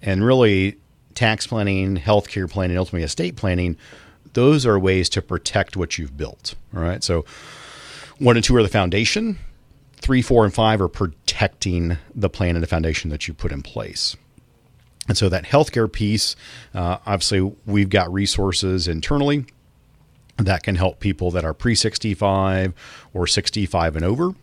and 0.00 0.24
really 0.24 0.76
tax 1.14 1.46
planning, 1.46 1.96
healthcare 1.96 2.50
planning, 2.50 2.76
ultimately 2.76 3.04
estate 3.04 3.36
planning. 3.36 3.76
Those 4.32 4.66
are 4.66 4.78
ways 4.78 5.08
to 5.10 5.22
protect 5.22 5.76
what 5.76 5.98
you've 5.98 6.16
built. 6.16 6.54
All 6.74 6.82
right, 6.82 7.04
so 7.04 7.24
one 8.18 8.36
and 8.36 8.44
two 8.44 8.56
are 8.56 8.62
the 8.62 8.68
foundation. 8.68 9.38
Three, 9.96 10.22
four, 10.22 10.44
and 10.44 10.52
five 10.52 10.80
are 10.80 10.88
protecting 10.88 11.98
the 12.14 12.28
plan 12.28 12.56
and 12.56 12.62
the 12.62 12.66
foundation 12.66 13.10
that 13.10 13.28
you 13.28 13.34
put 13.34 13.52
in 13.52 13.62
place. 13.62 14.16
And 15.08 15.16
so 15.16 15.28
that 15.28 15.44
healthcare 15.44 15.90
piece, 15.90 16.36
uh, 16.74 16.98
obviously, 17.06 17.54
we've 17.66 17.88
got 17.88 18.12
resources 18.12 18.86
internally 18.86 19.46
that 20.36 20.62
can 20.62 20.76
help 20.76 21.00
people 21.00 21.30
that 21.32 21.44
are 21.44 21.54
pre 21.54 21.74
65 21.74 22.72
or 23.12 23.26
65 23.26 23.96
and 23.96 24.04
over 24.04 24.34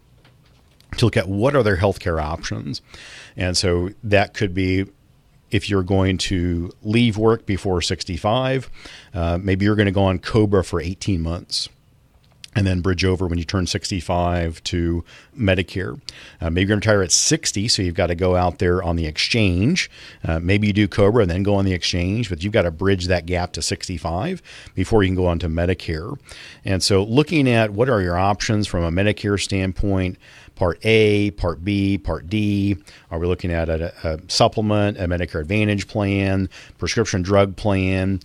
to 0.98 1.06
look 1.06 1.18
at 1.18 1.28
what 1.28 1.56
are 1.56 1.64
their 1.64 1.78
healthcare 1.78 2.22
options. 2.22 2.82
And 3.38 3.56
so 3.56 3.92
that 4.04 4.34
could 4.34 4.54
be 4.54 4.86
if 5.52 5.70
you're 5.70 5.84
going 5.84 6.18
to 6.18 6.72
leave 6.84 7.18
work 7.18 7.46
before 7.46 7.82
65, 7.82 8.70
uh, 9.14 9.40
maybe 9.42 9.66
you're 9.66 9.76
going 9.76 9.88
to 9.88 9.92
go 9.92 10.04
on 10.04 10.20
COBRA 10.20 10.64
for 10.64 10.80
18 10.82 11.22
months 11.22 11.70
and 12.56 12.66
then 12.66 12.82
bridge 12.82 13.06
over 13.06 13.28
when 13.28 13.38
you 13.38 13.44
turn 13.44 13.68
65 13.68 14.64
to 14.64 15.04
Medicare. 15.38 16.00
Uh, 16.42 16.50
maybe 16.50 16.62
you're 16.62 16.68
going 16.68 16.82
to 16.82 16.90
retire 16.90 17.04
at 17.04 17.12
60, 17.12 17.68
so 17.68 17.82
you've 17.82 17.96
got 17.96 18.08
to 18.08 18.16
go 18.16 18.36
out 18.36 18.58
there 18.58 18.82
on 18.82 18.96
the 18.96 19.06
exchange. 19.06 19.90
Uh, 20.24 20.40
maybe 20.40 20.68
you 20.68 20.74
do 20.74 20.88
COBRA 20.88 21.24
and 21.24 21.32
then 21.32 21.44
go 21.44 21.56
on 21.56 21.66
the 21.66 21.74
exchange, 21.74 22.30
but 22.30 22.44
you've 22.44 22.54
got 22.54 22.64
to 22.64 22.72
bridge 22.72 23.06
that 23.06 23.26
gap 23.28 23.52
to 23.54 23.62
65 23.62 24.42
before 24.74 25.04
you 25.04 25.10
can 25.10 25.16
go 25.16 25.28
on 25.28 25.38
to 25.40 25.48
Medicare. 25.48 26.18
And 26.66 26.82
so, 26.82 27.04
looking 27.04 27.48
at 27.48 27.72
what 27.72 27.90
are 27.90 28.02
your 28.02 28.18
options 28.18 28.68
from 28.68 28.84
a 28.84 28.92
Medicare 28.92 29.40
standpoint, 29.40 30.18
Part 30.56 30.84
A, 30.84 31.32
Part 31.32 31.64
B, 31.64 31.98
Part 31.98 32.30
D? 32.30 32.78
Are 33.12 33.20
we 33.20 33.28
looking 33.28 33.52
at 33.52 33.70
a, 33.70 33.94
a 34.04 34.20
supplement, 34.28 34.98
a 34.98 35.08
Medicare 35.08 35.42
Advantage 35.42 35.88
plan, 35.88 36.50
prescription 36.80 37.22
drug 37.22 37.56
plan? 37.56 38.20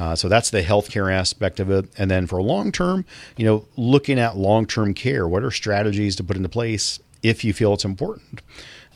Uh, 0.00 0.16
so 0.16 0.30
that's 0.30 0.48
the 0.48 0.62
healthcare 0.62 1.12
aspect 1.12 1.60
of 1.60 1.70
it. 1.70 1.86
And 1.98 2.10
then 2.10 2.26
for 2.26 2.40
long 2.40 2.72
term, 2.72 3.04
you 3.36 3.44
know, 3.44 3.66
looking 3.76 4.18
at 4.18 4.36
long 4.36 4.66
term 4.66 4.94
care, 4.94 5.28
what 5.28 5.44
are 5.44 5.50
strategies 5.50 6.16
to 6.16 6.24
put 6.24 6.36
into 6.36 6.48
place 6.48 6.98
if 7.22 7.44
you 7.44 7.52
feel 7.52 7.74
it's 7.74 7.84
important? 7.84 8.40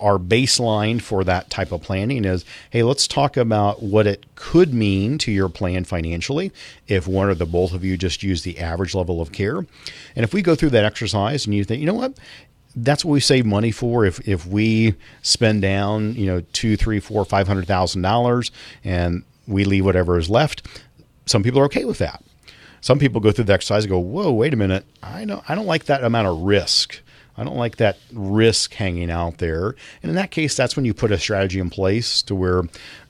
Our 0.01 0.19
baseline 0.19 1.01
for 1.01 1.23
that 1.25 1.51
type 1.51 1.73
of 1.73 1.83
planning 1.83 2.25
is 2.25 2.45
hey, 2.71 2.83
let's 2.83 3.07
talk 3.07 3.37
about 3.37 3.83
what 3.83 4.07
it 4.07 4.25
could 4.35 4.73
mean 4.73 5.19
to 5.19 5.31
your 5.31 5.51
plan 5.51 5.85
financially 5.85 6.53
if 6.88 7.07
one 7.07 7.29
or 7.29 7.35
the 7.35 7.47
both 7.47 7.75
of 7.75 7.85
you 7.85 7.99
just 7.99 8.23
use 8.23 8.43
the 8.43 8.59
average 8.59 8.95
level 8.95 9.21
of 9.21 9.31
care. 9.31 9.59
And 9.59 10.25
if 10.25 10.33
we 10.33 10.40
go 10.40 10.55
through 10.55 10.71
that 10.71 10.85
exercise 10.87 11.45
and 11.45 11.55
you 11.55 11.64
think, 11.64 11.81
you 11.81 11.87
know 11.87 11.95
what, 11.95 12.19
that's 12.75 13.05
what 13.05 13.12
we 13.12 13.21
save 13.21 13.45
money 13.45 13.71
for. 13.71 14.07
If 14.07 14.27
if 14.27 14.47
we 14.47 14.95
spend 15.21 15.61
down, 15.61 16.14
you 16.14 16.27
know, 16.27 16.40
two, 16.53 16.77
three, 16.79 16.99
four, 16.99 17.25
five 17.27 17.47
hundred 17.47 17.67
thousand 17.67 18.03
dollars, 18.03 18.51
and 18.83 19.23
we 19.47 19.64
leave 19.64 19.85
whatever 19.85 20.19
is 20.19 20.31
left, 20.31 20.67
some 21.27 21.43
people 21.43 21.61
are 21.61 21.65
okay 21.65 21.85
with 21.85 21.99
that. 21.99 22.23
Some 22.81 22.99
people 22.99 23.21
go 23.21 23.33
through 23.33 23.45
the 23.45 23.53
exercise 23.53 23.85
and 23.85 23.91
go, 23.91 23.99
"Whoa, 23.99 24.31
wait 24.33 24.53
a 24.53 24.57
minute! 24.57 24.85
I 25.03 25.25
know 25.25 25.43
I 25.49 25.55
don't 25.55 25.67
like 25.67 25.87
that 25.87 26.05
amount 26.05 26.29
of 26.29 26.43
risk. 26.43 27.01
I 27.37 27.45
don't 27.45 27.57
like 27.57 27.77
that 27.77 27.99
risk 28.13 28.75
hanging 28.75 29.11
out 29.11 29.39
there." 29.39 29.75
And 30.03 30.11
in 30.11 30.15
that 30.17 30.31
case, 30.31 30.55
that's 30.55 30.77
when 30.77 30.85
you 30.85 30.93
put 30.93 31.11
a 31.11 31.19
strategy 31.19 31.59
in 31.59 31.71
place 31.71 32.21
to 32.23 32.35
where 32.35 32.65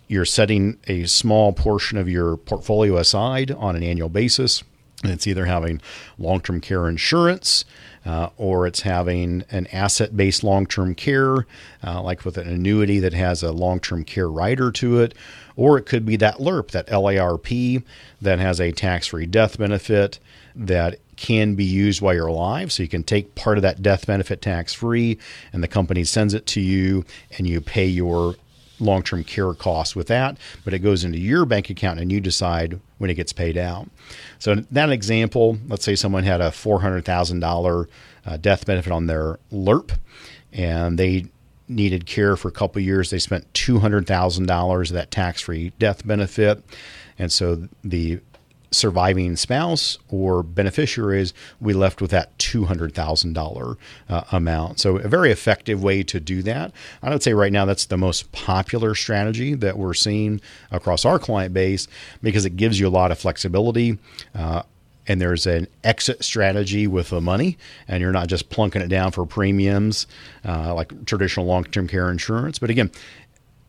you're 0.07 0.25
setting 0.25 0.77
a 0.87 1.07
small 1.07 1.53
portion 1.53 1.99
of 1.99 2.09
your 2.09 2.37
portfolio 2.37 2.99
aside 2.99 3.51
on 3.51 3.75
an 3.75 3.83
annual 3.83 4.09
basis. 4.09 4.63
It's 5.11 5.27
either 5.27 5.47
having 5.47 5.81
long 6.19 6.41
term 6.41 6.61
care 6.61 6.89
insurance 6.89 7.65
uh, 8.07 8.29
or 8.37 8.67
it's 8.67 8.83
having 8.83 9.45
an 9.51 9.67
asset 9.69 10.17
based 10.17 10.45
long 10.45 10.67
term 10.67 10.95
care, 10.95 11.47
uh, 11.87 12.03
like 12.03 12.25
with 12.25 12.37
an 12.37 12.49
annuity 12.49 12.99
that 13.01 13.15
has 13.15 13.43
a 13.43 13.53
long 13.53 13.81
term 13.81 14.05
care 14.05 14.29
rider 14.29 14.71
to 14.73 15.01
it, 15.01 15.15
or 15.57 15.79
it 15.79 15.87
could 15.87 16.05
be 16.05 16.17
that 16.17 16.39
LIRP, 16.39 16.71
that 16.73 16.89
LARP, 16.89 17.83
that 18.21 18.39
has 18.39 18.61
a 18.61 18.73
tax 18.73 19.07
free 19.07 19.27
death 19.27 19.59
benefit 19.59 20.19
that 20.55 20.99
can 21.17 21.55
be 21.55 21.65
used 21.65 22.01
while 22.01 22.15
you're 22.15 22.27
alive. 22.27 22.73
So 22.73 22.83
you 22.83 22.89
can 22.89 23.05
take 23.05 23.35
part 23.35 23.57
of 23.57 23.63
that 23.63 23.83
death 23.83 24.07
benefit 24.07 24.43
tax 24.43 24.75
free, 24.75 25.19
and 25.53 25.63
the 25.63 25.69
company 25.69 26.05
sends 26.05 26.35
it 26.35 26.47
to 26.49 26.61
you, 26.61 27.05
and 27.39 27.47
you 27.47 27.61
pay 27.61 27.87
your 27.87 28.37
long 28.81 29.03
term 29.03 29.25
care 29.25 29.53
costs 29.55 29.95
with 29.95 30.09
that, 30.09 30.37
but 30.65 30.75
it 30.75 30.81
goes 30.81 31.05
into 31.05 31.19
your 31.19 31.45
bank 31.45 31.71
account 31.71 32.01
and 32.01 32.11
you 32.11 32.21
decide 32.21 32.81
when 32.99 33.11
it 33.11 33.15
gets 33.15 33.33
paid 33.33 33.57
out. 33.57 33.89
So, 34.39 34.57
that 34.57 34.91
example, 34.91 35.59
let's 35.69 35.85
say 35.85 35.95
someone 35.95 36.25
had 36.25 36.41
a 36.41 36.51
$400,000 36.51 37.87
uh, 38.27 38.37
death 38.39 38.67
benefit 38.67 38.93
on 38.93 39.07
their 39.07 39.39
LIRP 39.53 39.93
and 40.53 40.99
they 40.99 41.27
needed 41.69 42.07
care 42.07 42.37
for 42.37 42.49
a 42.49 42.53
couple 42.53 42.81
years. 42.81 43.11
They 43.11 43.19
spent 43.19 43.51
$200,000 43.55 44.81
of 44.83 44.95
that 44.95 45.11
tax 45.11 45.43
free 45.43 45.73
death 45.79 46.07
benefit. 46.07 46.63
And 47.19 47.33
so 47.33 47.69
the 47.83 48.21
surviving 48.75 49.37
spouse 49.37 49.99
or 50.09 50.43
beneficiaries, 50.43 51.33
we 51.61 51.73
left 51.73 52.01
with 52.01 52.11
that 52.11 52.37
$200,000 52.39 53.77
uh, 54.09 54.23
amount. 54.33 54.81
So, 54.81 54.97
a 54.99 55.09
very 55.09 55.31
effective 55.31 55.83
way 55.83 56.03
to 56.03 56.21
do 56.21 56.43
that. 56.43 56.73
I 57.03 57.11
would 57.11 57.23
say 57.23 57.35
right 57.35 57.53
now 57.53 57.65
that's 57.65 57.87
the 57.87 57.97
most 57.97 58.33
popular 58.33 58.95
strategy 58.95 59.55
that 59.55 59.79
we're 59.79 59.95
seeing 59.95 60.41
across 60.71 61.05
our 61.05 61.19
client 61.19 61.55
base 61.55 61.89
because 62.23 62.45
it 62.45 62.57
gives 62.57 62.79
you 62.79 62.89
a 62.89 62.91
lot 62.91 63.11
of 63.11 63.19
flexibility. 63.19 63.99
Uh, 64.35 64.63
and 65.07 65.21
there's 65.21 65.47
an 65.47 65.67
exit 65.83 66.25
strategy 66.25 66.87
with 66.87 67.11
the 67.11 67.21
money, 67.21 67.59
and 67.89 68.01
you're 68.01 68.13
not 68.13 68.27
just 68.27 68.49
plunking 68.49 68.81
it 68.81 68.89
down 68.89 69.13
for 69.13 69.27
premiums 69.27 70.07
uh, 70.47 70.75
like 70.75 71.05
traditional 71.05 71.47
long 71.47 71.65
term 71.65 71.87
care 71.87 72.11
insurance. 72.11 72.59
But 72.59 72.71
again, 72.71 72.91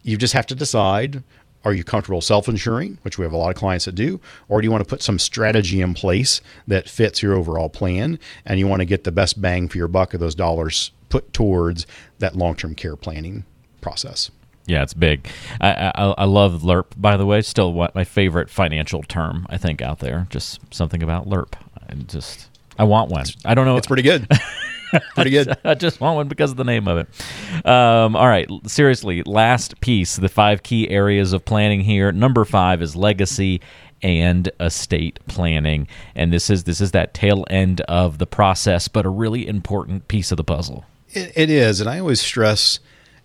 you 0.03 0.17
just 0.17 0.33
have 0.33 0.45
to 0.47 0.55
decide 0.55 1.23
are 1.65 1.73
you 1.73 1.83
comfortable 1.83 2.21
self 2.21 2.47
insuring, 2.47 2.99
which 3.01 3.17
we 3.17 3.23
have 3.23 3.33
a 3.33 3.37
lot 3.37 3.49
of 3.49 3.55
clients 3.55 3.85
that 3.85 3.95
do, 3.95 4.21
or 4.47 4.61
do 4.61 4.65
you 4.65 4.71
want 4.71 4.83
to 4.83 4.89
put 4.89 5.01
some 5.01 5.19
strategy 5.19 5.81
in 5.81 5.93
place 5.93 6.39
that 6.67 6.87
fits 6.87 7.21
your 7.21 7.33
overall 7.33 7.69
plan 7.69 8.19
and 8.45 8.59
you 8.59 8.67
want 8.67 8.81
to 8.81 8.85
get 8.85 9.03
the 9.03 9.11
best 9.11 9.41
bang 9.41 9.67
for 9.67 9.77
your 9.77 9.87
buck 9.87 10.13
of 10.13 10.19
those 10.19 10.35
dollars 10.35 10.91
put 11.09 11.33
towards 11.33 11.85
that 12.19 12.35
long 12.35 12.55
term 12.55 12.75
care 12.75 12.95
planning 12.95 13.43
process? 13.81 14.29
Yeah, 14.67 14.83
it's 14.83 14.93
big. 14.93 15.27
I, 15.61 15.91
I, 15.93 16.13
I 16.17 16.25
love 16.25 16.63
LIRP, 16.63 16.85
by 16.97 17.17
the 17.17 17.25
way. 17.25 17.41
Still, 17.41 17.73
what 17.73 17.93
my 17.93 18.03
favorite 18.03 18.49
financial 18.49 19.03
term 19.03 19.45
I 19.49 19.57
think 19.57 19.81
out 19.81 19.99
there. 19.99 20.27
Just 20.29 20.59
something 20.73 21.03
about 21.03 21.27
LIRP. 21.27 21.53
I 21.89 21.93
just 21.95 22.47
I 22.77 22.83
want 22.83 23.09
one. 23.09 23.25
I 23.43 23.53
don't 23.53 23.65
know. 23.65 23.77
It's 23.77 23.87
pretty 23.87 24.03
good. 24.03 24.27
pretty 25.15 25.31
good. 25.31 25.57
I 25.63 25.75
just 25.75 25.99
want 25.99 26.15
one 26.15 26.27
because 26.27 26.51
of 26.51 26.57
the 26.57 26.63
name 26.63 26.87
of 26.87 26.97
it. 26.97 27.65
Um, 27.65 28.15
all 28.15 28.27
right, 28.27 28.49
seriously, 28.67 29.23
last 29.23 29.79
piece, 29.81 30.15
the 30.15 30.29
five 30.29 30.63
key 30.63 30.89
areas 30.89 31.33
of 31.33 31.45
planning 31.45 31.81
here. 31.81 32.11
Number 32.11 32.45
five 32.45 32.81
is 32.81 32.95
legacy 32.95 33.61
and 34.01 34.51
estate 34.59 35.19
planning, 35.27 35.87
and 36.15 36.31
this 36.31 36.49
is 36.49 36.65
this 36.65 36.81
is 36.81 36.91
that 36.91 37.13
tail 37.13 37.45
end 37.49 37.81
of 37.81 38.17
the 38.17 38.27
process, 38.27 38.87
but 38.87 39.05
a 39.05 39.09
really 39.09 39.47
important 39.47 40.07
piece 40.07 40.31
of 40.31 40.37
the 40.37 40.43
puzzle. 40.43 40.85
it, 41.09 41.31
it 41.35 41.49
is, 41.49 41.81
and 41.81 41.89
I 41.89 41.99
always 41.99 42.21
stress, 42.21 42.79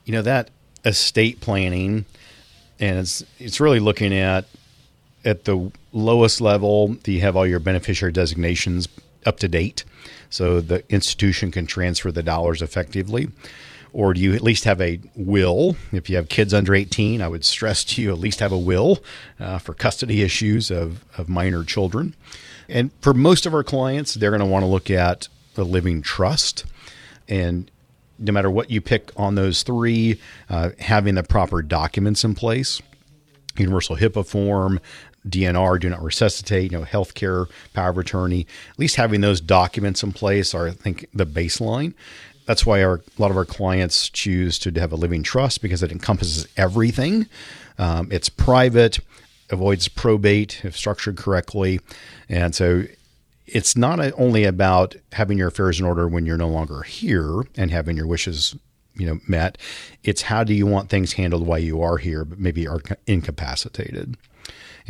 you 0.05 0.13
know, 0.13 0.23
that 0.23 0.51
estate 0.85 1.41
planning, 1.41 2.07
and 2.79 2.99
it's 2.99 3.23
it's 3.39 3.61
really 3.61 3.81
looking 3.81 4.15
at 4.15 4.47
at 5.25 5.45
the 5.45 5.71
lowest 5.93 6.41
level. 6.41 6.89
Do 6.95 7.13
you 7.13 7.21
have 7.21 7.37
all 7.37 7.47
your 7.47 7.61
beneficiary 7.61 8.13
designations 8.13 8.89
up 9.27 9.39
to 9.41 9.49
date, 9.49 9.85
so 10.31 10.61
the 10.61 10.83
institution 10.93 11.51
can 11.51 11.66
transfer 11.66 12.11
the 12.11 12.23
dollars 12.23 12.62
effectively. 12.62 13.29
Or 13.93 14.14
do 14.14 14.21
you 14.21 14.35
at 14.35 14.43
least 14.43 14.64
have 14.64 14.81
a 14.81 15.01
will? 15.16 15.77
If 15.93 16.09
you 16.09 16.16
have 16.16 16.29
kids 16.29 16.55
under 16.55 16.75
18, 16.75 17.21
I 17.21 17.29
would 17.29 17.45
stress 17.45 17.85
to 17.85 18.03
you 18.03 18.12
at 18.12 18.19
least 18.19 18.38
have 18.38 18.53
a 18.53 18.59
will 18.59 19.01
uh, 19.40 19.59
for 19.59 19.75
custody 19.75 20.23
issues 20.23 20.71
of, 20.71 21.05
of 21.19 21.29
minor 21.29 21.64
children. 21.64 22.14
And 22.69 22.93
for 23.01 23.12
most 23.12 23.47
of 23.47 23.55
our 23.55 23.64
clients, 23.64 24.14
they're 24.14 24.31
going 24.31 24.40
to 24.40 24.47
want 24.47 24.62
to 24.62 24.69
look 24.69 24.90
at 24.90 25.29
a 25.57 25.64
living 25.64 26.03
trust. 26.03 26.64
And 27.29 27.69
no 28.19 28.33
matter 28.33 28.51
what 28.51 28.71
you 28.71 28.81
pick 28.81 29.11
on 29.16 29.35
those 29.35 29.64
three, 29.64 30.21
uh, 30.49 30.71
having 30.79 31.16
the 31.16 31.25
proper 31.25 31.62
documents 31.62 32.23
in 32.23 32.35
place, 32.35 32.81
universal 33.57 33.97
HIPAA 33.97 34.25
form, 34.25 34.79
DNR, 35.29 35.79
do 35.81 35.91
not 35.91 36.03
resuscitate, 36.03 36.73
you 36.73 36.79
know, 36.79 36.85
healthcare, 36.85 37.47
power 37.75 37.91
of 37.91 37.99
attorney, 37.99 38.47
at 38.71 38.79
least 38.79 38.97
having 38.97 39.21
those 39.21 39.41
documents 39.41 40.03
in 40.03 40.13
place 40.13 40.55
are, 40.55 40.69
I 40.69 40.73
think, 40.73 41.07
the 41.13 41.27
baseline. 41.27 41.95
That's 42.47 42.65
why 42.65 42.83
our, 42.83 42.95
a 42.97 43.23
lot 43.23 43.31
of 43.31 43.37
our 43.37 43.45
clients 43.45 44.09
choose 44.09 44.59
to 44.61 44.73
have 44.81 44.93
a 44.93 44.97
living 44.97 45.23
trust 45.23 45.63
because 45.63 45.83
it 45.83 45.93
encompasses 45.93 46.49
everything. 46.57 47.27
Um, 47.79 48.09
it's 48.11 48.29
private, 48.29 48.99
avoids 49.51 49.89
probate 49.89 50.65
if 50.65 50.77
structured 50.77 51.17
correctly. 51.17 51.81
And 52.29 52.55
so 52.55 52.85
it's 53.47 53.77
not 53.77 54.01
only 54.19 54.45
about 54.45 54.97
having 55.13 55.39
your 55.39 55.49
affairs 55.49 55.81
in 55.81 55.87
order 55.87 56.09
when 56.09 56.27
you're 56.27 56.37
no 56.37 56.49
longer 56.49 56.83
here 56.83 57.43
and 57.57 57.71
having 57.71 57.97
your 57.97 58.07
wishes 58.07 58.57
you 58.95 59.07
know 59.07 59.21
met 59.29 59.57
it's 60.03 60.23
how 60.23 60.43
do 60.43 60.53
you 60.53 60.67
want 60.67 60.89
things 60.89 61.13
handled 61.13 61.47
while 61.47 61.59
you 61.59 61.81
are 61.81 61.97
here 61.97 62.25
but 62.25 62.39
maybe 62.39 62.67
are 62.67 62.81
incapacitated 63.07 64.17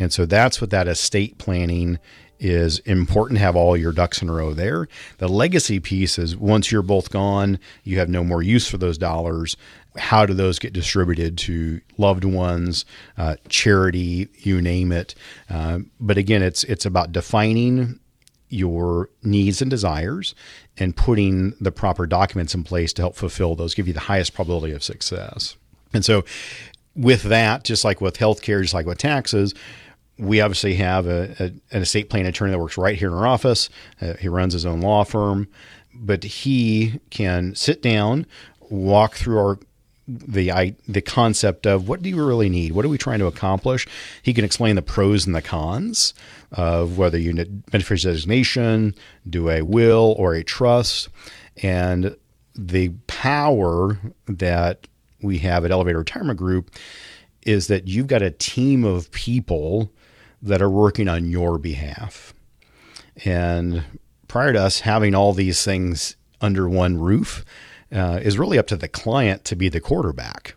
and 0.00 0.12
so 0.12 0.26
that's 0.26 0.60
what 0.60 0.70
that 0.70 0.88
estate 0.88 1.38
planning 1.38 1.98
is 2.40 2.78
important 2.80 3.38
to 3.38 3.44
have 3.44 3.54
all 3.54 3.76
your 3.76 3.92
ducks 3.92 4.22
in 4.22 4.28
a 4.28 4.32
row 4.32 4.54
there. 4.54 4.88
The 5.18 5.28
legacy 5.28 5.78
piece 5.78 6.18
is 6.18 6.34
once 6.34 6.72
you're 6.72 6.80
both 6.80 7.10
gone, 7.10 7.58
you 7.84 7.98
have 7.98 8.08
no 8.08 8.24
more 8.24 8.42
use 8.42 8.66
for 8.66 8.78
those 8.78 8.96
dollars. 8.96 9.58
How 9.96 10.24
do 10.24 10.32
those 10.32 10.58
get 10.58 10.72
distributed 10.72 11.36
to 11.38 11.82
loved 11.98 12.24
ones, 12.24 12.86
uh, 13.18 13.36
charity, 13.48 14.28
you 14.38 14.62
name 14.62 14.90
it? 14.90 15.14
Uh, 15.50 15.80
but 16.00 16.16
again, 16.16 16.42
it's 16.42 16.64
it's 16.64 16.86
about 16.86 17.12
defining 17.12 18.00
your 18.48 19.10
needs 19.22 19.60
and 19.60 19.70
desires 19.70 20.34
and 20.78 20.96
putting 20.96 21.50
the 21.60 21.70
proper 21.70 22.06
documents 22.06 22.54
in 22.54 22.64
place 22.64 22.92
to 22.94 23.02
help 23.02 23.14
fulfill 23.14 23.54
those, 23.54 23.74
give 23.74 23.86
you 23.86 23.94
the 23.94 24.00
highest 24.00 24.34
probability 24.34 24.72
of 24.72 24.82
success. 24.82 25.56
And 25.92 26.04
so, 26.04 26.24
with 26.96 27.22
that, 27.24 27.64
just 27.64 27.84
like 27.84 28.00
with 28.00 28.18
healthcare, 28.18 28.62
just 28.62 28.74
like 28.74 28.86
with 28.86 28.98
taxes, 28.98 29.54
we 30.20 30.40
obviously 30.40 30.74
have 30.74 31.06
a, 31.06 31.34
a, 31.38 31.44
an 31.74 31.82
estate 31.82 32.10
plan 32.10 32.26
attorney 32.26 32.52
that 32.52 32.58
works 32.58 32.76
right 32.76 32.96
here 32.96 33.08
in 33.08 33.14
our 33.14 33.26
office. 33.26 33.70
Uh, 34.00 34.14
he 34.14 34.28
runs 34.28 34.52
his 34.52 34.66
own 34.66 34.80
law 34.80 35.02
firm, 35.02 35.48
but 35.94 36.22
he 36.22 37.00
can 37.10 37.54
sit 37.54 37.82
down, 37.82 38.26
walk 38.68 39.14
through 39.14 39.38
our 39.38 39.58
the 40.08 40.50
I, 40.50 40.74
the 40.88 41.00
concept 41.00 41.68
of 41.68 41.88
what 41.88 42.02
do 42.02 42.08
you 42.08 42.24
really 42.24 42.48
need? 42.48 42.72
What 42.72 42.84
are 42.84 42.88
we 42.88 42.98
trying 42.98 43.20
to 43.20 43.26
accomplish? 43.26 43.86
He 44.22 44.34
can 44.34 44.44
explain 44.44 44.74
the 44.74 44.82
pros 44.82 45.24
and 45.24 45.36
the 45.36 45.42
cons 45.42 46.14
of 46.50 46.98
whether 46.98 47.16
you 47.16 47.32
need 47.32 47.64
beneficiary 47.66 48.14
designation, 48.14 48.96
do 49.28 49.48
a 49.48 49.62
will 49.62 50.16
or 50.18 50.34
a 50.34 50.42
trust, 50.42 51.08
and 51.62 52.16
the 52.56 52.88
power 53.06 53.98
that 54.26 54.88
we 55.22 55.38
have 55.38 55.64
at 55.64 55.70
Elevated 55.70 55.98
Retirement 55.98 56.38
Group 56.38 56.72
is 57.42 57.68
that 57.68 57.86
you've 57.86 58.08
got 58.08 58.22
a 58.22 58.32
team 58.32 58.84
of 58.84 59.12
people 59.12 59.92
that 60.42 60.62
are 60.62 60.70
working 60.70 61.08
on 61.08 61.30
your 61.30 61.58
behalf. 61.58 62.34
And 63.24 63.84
prior 64.28 64.52
to 64.52 64.60
us 64.60 64.80
having 64.80 65.14
all 65.14 65.32
these 65.32 65.64
things 65.64 66.16
under 66.40 66.68
one 66.68 66.98
roof, 66.98 67.44
uh, 67.92 68.20
is 68.22 68.38
really 68.38 68.58
up 68.58 68.66
to 68.68 68.76
the 68.76 68.88
client 68.88 69.44
to 69.44 69.56
be 69.56 69.68
the 69.68 69.80
quarterback 69.80 70.54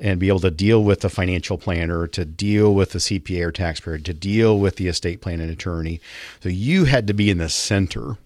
and 0.00 0.18
be 0.18 0.28
able 0.28 0.40
to 0.40 0.50
deal 0.50 0.82
with 0.82 1.00
the 1.00 1.08
financial 1.08 1.56
planner, 1.56 2.06
to 2.08 2.24
deal 2.24 2.74
with 2.74 2.90
the 2.90 2.98
CPA 2.98 3.46
or 3.46 3.52
taxpayer, 3.52 3.98
to 3.98 4.12
deal 4.12 4.58
with 4.58 4.76
the 4.76 4.88
estate 4.88 5.20
planning 5.20 5.48
attorney. 5.48 6.00
So 6.40 6.48
you 6.48 6.84
had 6.84 7.06
to 7.06 7.14
be 7.14 7.30
in 7.30 7.38
the 7.38 7.48
center 7.48 8.16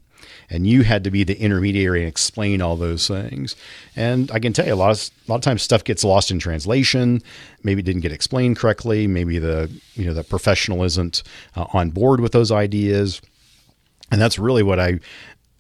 and 0.50 0.66
you 0.66 0.82
had 0.82 1.04
to 1.04 1.10
be 1.10 1.24
the 1.24 1.38
intermediary 1.38 2.00
and 2.00 2.08
explain 2.08 2.62
all 2.62 2.76
those 2.76 3.06
things. 3.06 3.54
And 3.94 4.30
I 4.30 4.38
can 4.38 4.52
tell 4.52 4.66
you 4.66 4.74
a 4.74 4.76
lot 4.76 4.90
of 4.90 5.10
a 5.26 5.30
lot 5.30 5.36
of 5.36 5.42
times 5.42 5.62
stuff 5.62 5.84
gets 5.84 6.04
lost 6.04 6.30
in 6.30 6.38
translation. 6.38 7.22
Maybe 7.62 7.80
it 7.80 7.84
didn't 7.84 8.02
get 8.02 8.12
explained 8.12 8.56
correctly. 8.56 9.06
Maybe 9.06 9.38
the 9.38 9.70
you 9.94 10.04
know 10.04 10.14
the 10.14 10.24
professional 10.24 10.84
isn't 10.84 11.22
uh, 11.56 11.66
on 11.72 11.90
board 11.90 12.20
with 12.20 12.32
those 12.32 12.50
ideas. 12.50 13.20
And 14.10 14.20
that's 14.20 14.38
really 14.38 14.62
what 14.62 14.80
I 14.80 15.00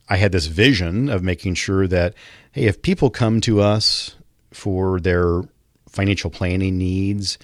I 0.08 0.16
had 0.16 0.32
this 0.32 0.46
vision 0.46 1.08
of 1.08 1.22
making 1.22 1.54
sure 1.54 1.86
that 1.86 2.14
hey, 2.52 2.64
if 2.64 2.80
people 2.82 3.10
come 3.10 3.40
to 3.42 3.60
us 3.60 4.16
for 4.52 5.00
their 5.00 5.42
financial 5.88 6.30
planning 6.30 6.78
needs, 6.78 7.38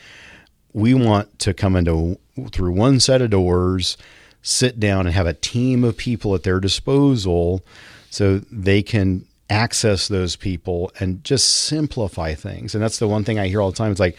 we 0.72 0.94
want 0.94 1.38
to 1.40 1.52
come 1.52 1.76
into 1.76 2.18
through 2.50 2.72
one 2.72 3.00
set 3.00 3.22
of 3.22 3.30
doors 3.30 3.96
sit 4.44 4.78
down 4.78 5.06
and 5.06 5.14
have 5.14 5.26
a 5.26 5.34
team 5.34 5.82
of 5.82 5.96
people 5.96 6.34
at 6.34 6.44
their 6.44 6.60
disposal 6.60 7.64
so 8.10 8.38
they 8.52 8.82
can 8.82 9.26
access 9.50 10.06
those 10.06 10.36
people 10.36 10.92
and 11.00 11.24
just 11.24 11.48
simplify 11.48 12.34
things. 12.34 12.74
And 12.74 12.84
that's 12.84 12.98
the 12.98 13.08
one 13.08 13.24
thing 13.24 13.38
I 13.38 13.48
hear 13.48 13.60
all 13.60 13.70
the 13.70 13.76
time. 13.76 13.90
It's 13.90 13.98
like, 13.98 14.16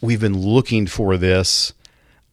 we've 0.00 0.20
been 0.20 0.38
looking 0.38 0.86
for 0.86 1.16
this. 1.16 1.72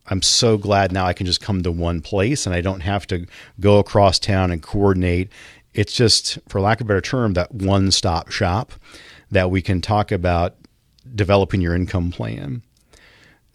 I'm 0.08 0.24
so 0.24 0.58
glad 0.58 0.92
now 0.92 1.06
I 1.06 1.14
can 1.14 1.26
just 1.26 1.40
come 1.40 1.62
to 1.64 1.72
one 1.72 2.02
place 2.02 2.46
and 2.46 2.56
I 2.56 2.62
don't 2.62 2.82
have 2.82 3.06
to 3.08 3.28
go 3.60 3.78
across 3.78 4.18
town 4.18 4.52
and 4.52 4.62
coordinate. 4.62 5.30
It's 5.74 5.94
just, 5.94 6.40
for 6.48 6.60
lack 6.60 6.82
of 6.82 6.88
a 6.88 6.90
better 6.90 7.02
term, 7.02 7.34
that 7.34 7.54
one 7.54 7.92
stop 7.92 8.32
shop 8.32 8.74
that 9.30 9.52
we 9.52 9.62
can 9.62 9.82
talk 9.82 10.12
about 10.12 10.56
developing 11.14 11.62
your 11.62 11.76
income 11.76 12.12
plan 12.12 12.64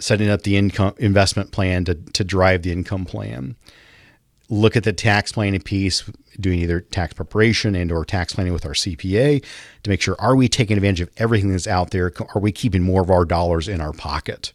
setting 0.03 0.29
up 0.29 0.43
the 0.43 0.57
income 0.57 0.95
investment 0.99 1.53
plan 1.53 1.85
to, 1.85 1.95
to 1.95 2.25
drive 2.25 2.63
the 2.63 2.73
income 2.73 3.05
plan. 3.05 3.57
Look 4.49 4.77
at 4.77 4.85
the 4.85 4.93
tax 4.93 5.33
planning 5.33 5.61
piece 5.61 6.03
doing 6.41 6.59
either 6.59 6.81
tax 6.81 7.15
preparation 7.15 7.75
and 7.75 7.93
or 7.93 8.05
tax 8.05 8.35
planning 8.35 8.53
with 8.53 8.67
our 8.67 8.73
cpa 8.73 9.43
to 9.83 9.91
make 9.91 10.01
sure 10.01 10.17
are 10.19 10.35
we 10.35 10.49
taking 10.49 10.77
advantage 10.77 11.01
of 11.01 11.11
everything 11.19 11.53
that's 11.53 11.67
out 11.67 11.91
there? 11.91 12.13
Are 12.35 12.41
we 12.41 12.53
keeping 12.53 12.83
more 12.83 13.03
of 13.03 13.11
our 13.11 13.25
dollars 13.25 13.69
in 13.69 13.81
our 13.81 13.93
pocket? 13.93 14.53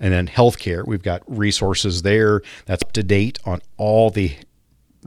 And 0.00 0.12
then 0.12 0.26
healthcare 0.26 0.86
we've 0.86 1.02
got 1.02 1.22
resources 1.26 2.02
there 2.02 2.42
that's 2.66 2.82
up 2.82 2.92
to 2.92 3.02
date 3.02 3.38
on 3.46 3.62
all 3.76 4.10
the 4.10 4.36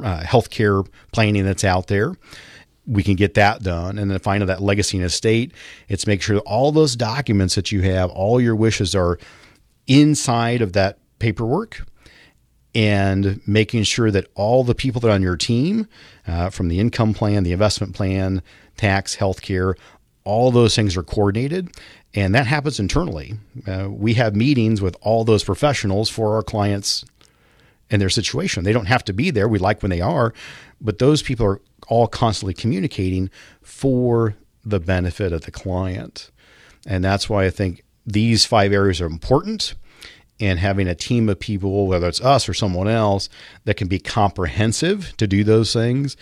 uh, 0.02 0.22
healthcare 0.22 0.88
planning 1.12 1.46
that's 1.46 1.64
out 1.64 1.88
there. 1.88 2.16
We 2.88 3.04
can 3.04 3.16
get 3.16 3.36
that 3.36 3.62
done. 3.62 4.00
And 4.00 4.10
then 4.10 4.18
finally, 4.20 4.48
that 4.48 4.64
legacy 4.64 4.98
and 4.98 5.06
estate, 5.06 5.52
it's 5.90 6.08
make 6.08 6.24
sure 6.24 6.40
all 6.40 6.72
those 6.72 6.96
documents 6.96 7.54
that 7.56 7.72
you 7.72 7.82
have, 7.82 8.10
all 8.10 8.42
your 8.42 8.56
wishes 8.56 8.96
are 8.96 9.20
inside 9.90 10.62
of 10.62 10.72
that 10.74 11.00
paperwork 11.18 11.86
and 12.74 13.42
making 13.48 13.84
sure 13.84 14.12
that 14.12 14.28
all 14.36 14.64
the 14.64 14.76
people 14.76 15.02
that 15.02 15.10
are 15.10 15.14
on 15.16 15.22
your 15.22 15.36
team, 15.36 15.88
uh, 16.28 16.50
from 16.50 16.70
the 16.70 16.80
income 16.80 17.14
plan, 17.14 17.44
the 17.44 17.52
investment 17.52 17.96
plan, 17.96 18.42
tax, 18.78 19.18
healthcare, 19.18 19.74
all 20.24 20.52
those 20.52 20.76
things 20.76 20.96
are 20.96 21.04
coordinated. 21.04 21.72
And 22.14 22.34
that 22.36 22.48
happens 22.48 22.80
internally. 22.80 23.34
Uh, 23.68 23.90
we 23.90 24.14
have 24.14 24.36
meetings 24.36 24.82
with 24.82 24.96
all 25.02 25.24
those 25.24 25.44
professionals 25.44 26.10
for 26.10 26.36
our 26.36 26.44
clients 26.44 27.04
and 27.90 28.02
their 28.02 28.10
situation. 28.10 28.64
They 28.64 28.74
don't 28.74 28.86
have 28.86 29.04
to 29.06 29.14
be 29.14 29.32
there. 29.32 29.48
We 29.48 29.58
like 29.58 29.82
when 29.82 29.90
they 29.90 30.02
are, 30.02 30.34
but 30.80 31.00
those 31.00 31.24
people 31.24 31.46
are 31.46 31.62
all 31.88 32.08
constantly 32.08 32.54
communicating 32.54 33.32
for 33.62 34.36
the 34.64 34.80
benefit 34.80 35.34
of 35.34 35.42
the 35.42 35.52
client. 35.52 36.30
And 36.86 37.04
that's 37.04 37.30
why 37.30 37.46
I 37.46 37.50
think 37.50 37.84
these 38.12 38.46
five 38.46 38.74
areas 38.74 39.00
are 39.02 39.06
important 39.06 39.76
and 40.40 40.60
having 40.60 40.88
a 40.88 40.96
team 40.96 41.30
of 41.30 41.40
people, 41.40 41.88
whether 41.88 42.08
it's 42.08 42.22
us 42.22 42.48
or 42.48 42.54
someone 42.54 42.88
else, 42.88 43.30
that 43.66 43.76
can 43.76 43.88
be 43.88 44.00
comprehensive 44.00 45.16
to 45.18 45.28
do 45.28 45.44
those 45.44 45.74
things. 45.74 46.16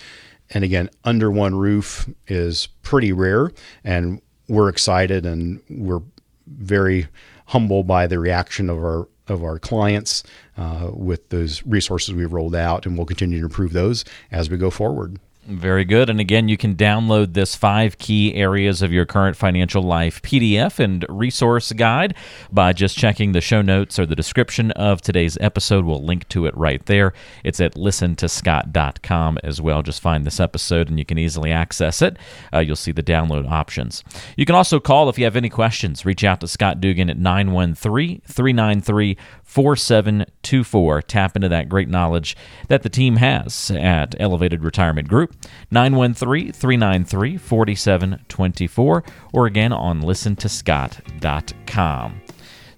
And 0.50 0.64
again, 0.64 0.90
under 1.04 1.30
one 1.30 1.56
roof 1.56 2.10
is 2.28 2.68
pretty 2.82 3.12
rare. 3.12 3.52
And 3.84 4.22
we're 4.48 4.70
excited 4.70 5.26
and 5.26 5.62
we're 5.70 6.02
very 6.48 7.08
humble 7.48 7.84
by 7.84 8.08
the 8.08 8.20
reaction 8.20 8.70
of 8.70 8.78
our 8.78 9.08
of 9.28 9.44
our 9.44 9.60
clients 9.60 10.24
uh, 10.58 10.90
with 10.94 11.28
those 11.30 11.62
resources 11.66 12.14
we've 12.14 12.32
rolled 12.32 12.56
out, 12.56 12.86
and 12.86 12.96
we'll 12.96 13.06
continue 13.06 13.40
to 13.40 13.46
improve 13.46 13.74
those 13.74 14.06
as 14.32 14.50
we 14.50 14.56
go 14.56 14.70
forward. 14.70 15.20
Very 15.48 15.86
good. 15.86 16.10
And 16.10 16.20
again, 16.20 16.50
you 16.50 16.58
can 16.58 16.76
download 16.76 17.34
this 17.34 17.56
five 17.56 17.98
key 17.98 18.36
areas 18.36 18.82
of 18.82 18.92
your 18.92 19.06
current 19.06 19.38
financial 19.38 19.82
life 19.82 20.22
PDF 20.22 20.78
and 20.78 21.06
resource 21.08 21.72
guide 21.72 22.16
by 22.52 22.74
just 22.74 22.98
checking 22.98 23.32
the 23.32 23.40
show 23.40 23.62
notes 23.62 23.98
or 23.98 24.06
the 24.06 24.16
description 24.16 24.72
of 24.72 25.00
today's 25.00 25.38
episode. 25.40 25.86
We'll 25.86 26.04
link 26.04 26.28
to 26.30 26.48
it 26.48 26.58
right 26.58 26.86
there. 26.86 27.14
It's 27.46 27.62
at 27.62 27.76
listentoscott.com 27.76 29.38
as 29.42 29.62
well. 29.62 29.82
Just 29.84 30.02
find 30.02 30.26
this 30.26 30.42
episode 30.42 30.90
and 30.90 31.00
you 31.00 31.06
can 31.06 31.18
easily 31.18 31.54
access 31.54 32.02
it. 32.02 32.18
Uh, 32.54 32.60
you'll 32.60 32.76
see 32.76 32.92
the 32.92 33.02
download 33.02 33.50
options. 33.50 34.04
You 34.36 34.46
can 34.46 34.56
also 34.56 34.82
call 34.82 35.08
if 35.08 35.18
you 35.18 35.24
have 35.24 35.38
any 35.38 35.50
questions. 35.50 36.06
Reach 36.06 36.26
out 36.26 36.42
to 36.42 36.50
Scott 36.50 36.82
Dougan 36.82 37.10
at 37.10 37.18
913 37.18 38.22
393 38.28 39.18
4724. 39.48 41.02
Tap 41.04 41.36
into 41.36 41.50
that 41.50 41.70
great 41.70 41.90
knowledge 41.90 42.36
that 42.68 42.84
the 42.84 42.90
team 42.90 43.16
has 43.16 43.72
at 43.72 44.14
Elevated 44.20 44.64
Retirement 44.64 45.08
Group. 45.08 45.36
913 45.72 46.52
393 46.52 47.38
4724 47.38 49.04
or 49.34 49.46
again 49.48 49.74
on 49.74 50.02
listentoscott.com. 50.02 52.22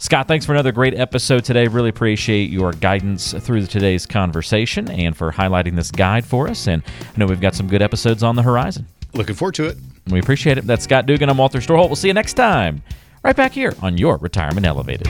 Scott, 0.01 0.29
thanks 0.29 0.45
for 0.45 0.53
another 0.53 0.71
great 0.71 0.93
episode 0.93 1.43
today. 1.43 1.67
Really 1.67 1.89
appreciate 1.89 2.49
your 2.49 2.71
guidance 2.71 3.34
through 3.34 3.65
today's 3.65 4.05
conversation 4.05 4.89
and 4.89 5.17
for 5.17 5.34
highlighting 5.34 5.75
this 5.75 5.91
guide 5.91 6.25
for 6.25 6.47
us. 6.47 6.67
And 6.67 6.82
I 7.01 7.17
know 7.17 7.25
we've 7.25 7.41
got 7.41 7.53
some 7.53 7.67
good 7.67 7.82
episodes 7.82 8.23
on 8.23 8.38
the 8.38 8.43
horizon. 8.43 8.88
Looking 9.13 9.36
forward 9.36 9.55
to 9.55 9.65
it. 9.65 9.77
We 10.08 10.19
appreciate 10.19 10.58
it. 10.58 10.65
That's 10.65 10.86
Scott 10.86 11.05
Dougan. 11.05 11.29
I'm 11.29 11.38
Walter 11.38 11.60
Storholt. 11.60 11.88
We'll 11.88 11.97
see 11.97 12.08
you 12.08 12.13
next 12.13 12.36
time, 12.36 12.82
right 13.23 13.36
back 13.36 13.51
here 13.51 13.73
on 13.82 13.97
your 13.97 14.15
Retirement 14.17 14.65
Elevated. 14.65 15.10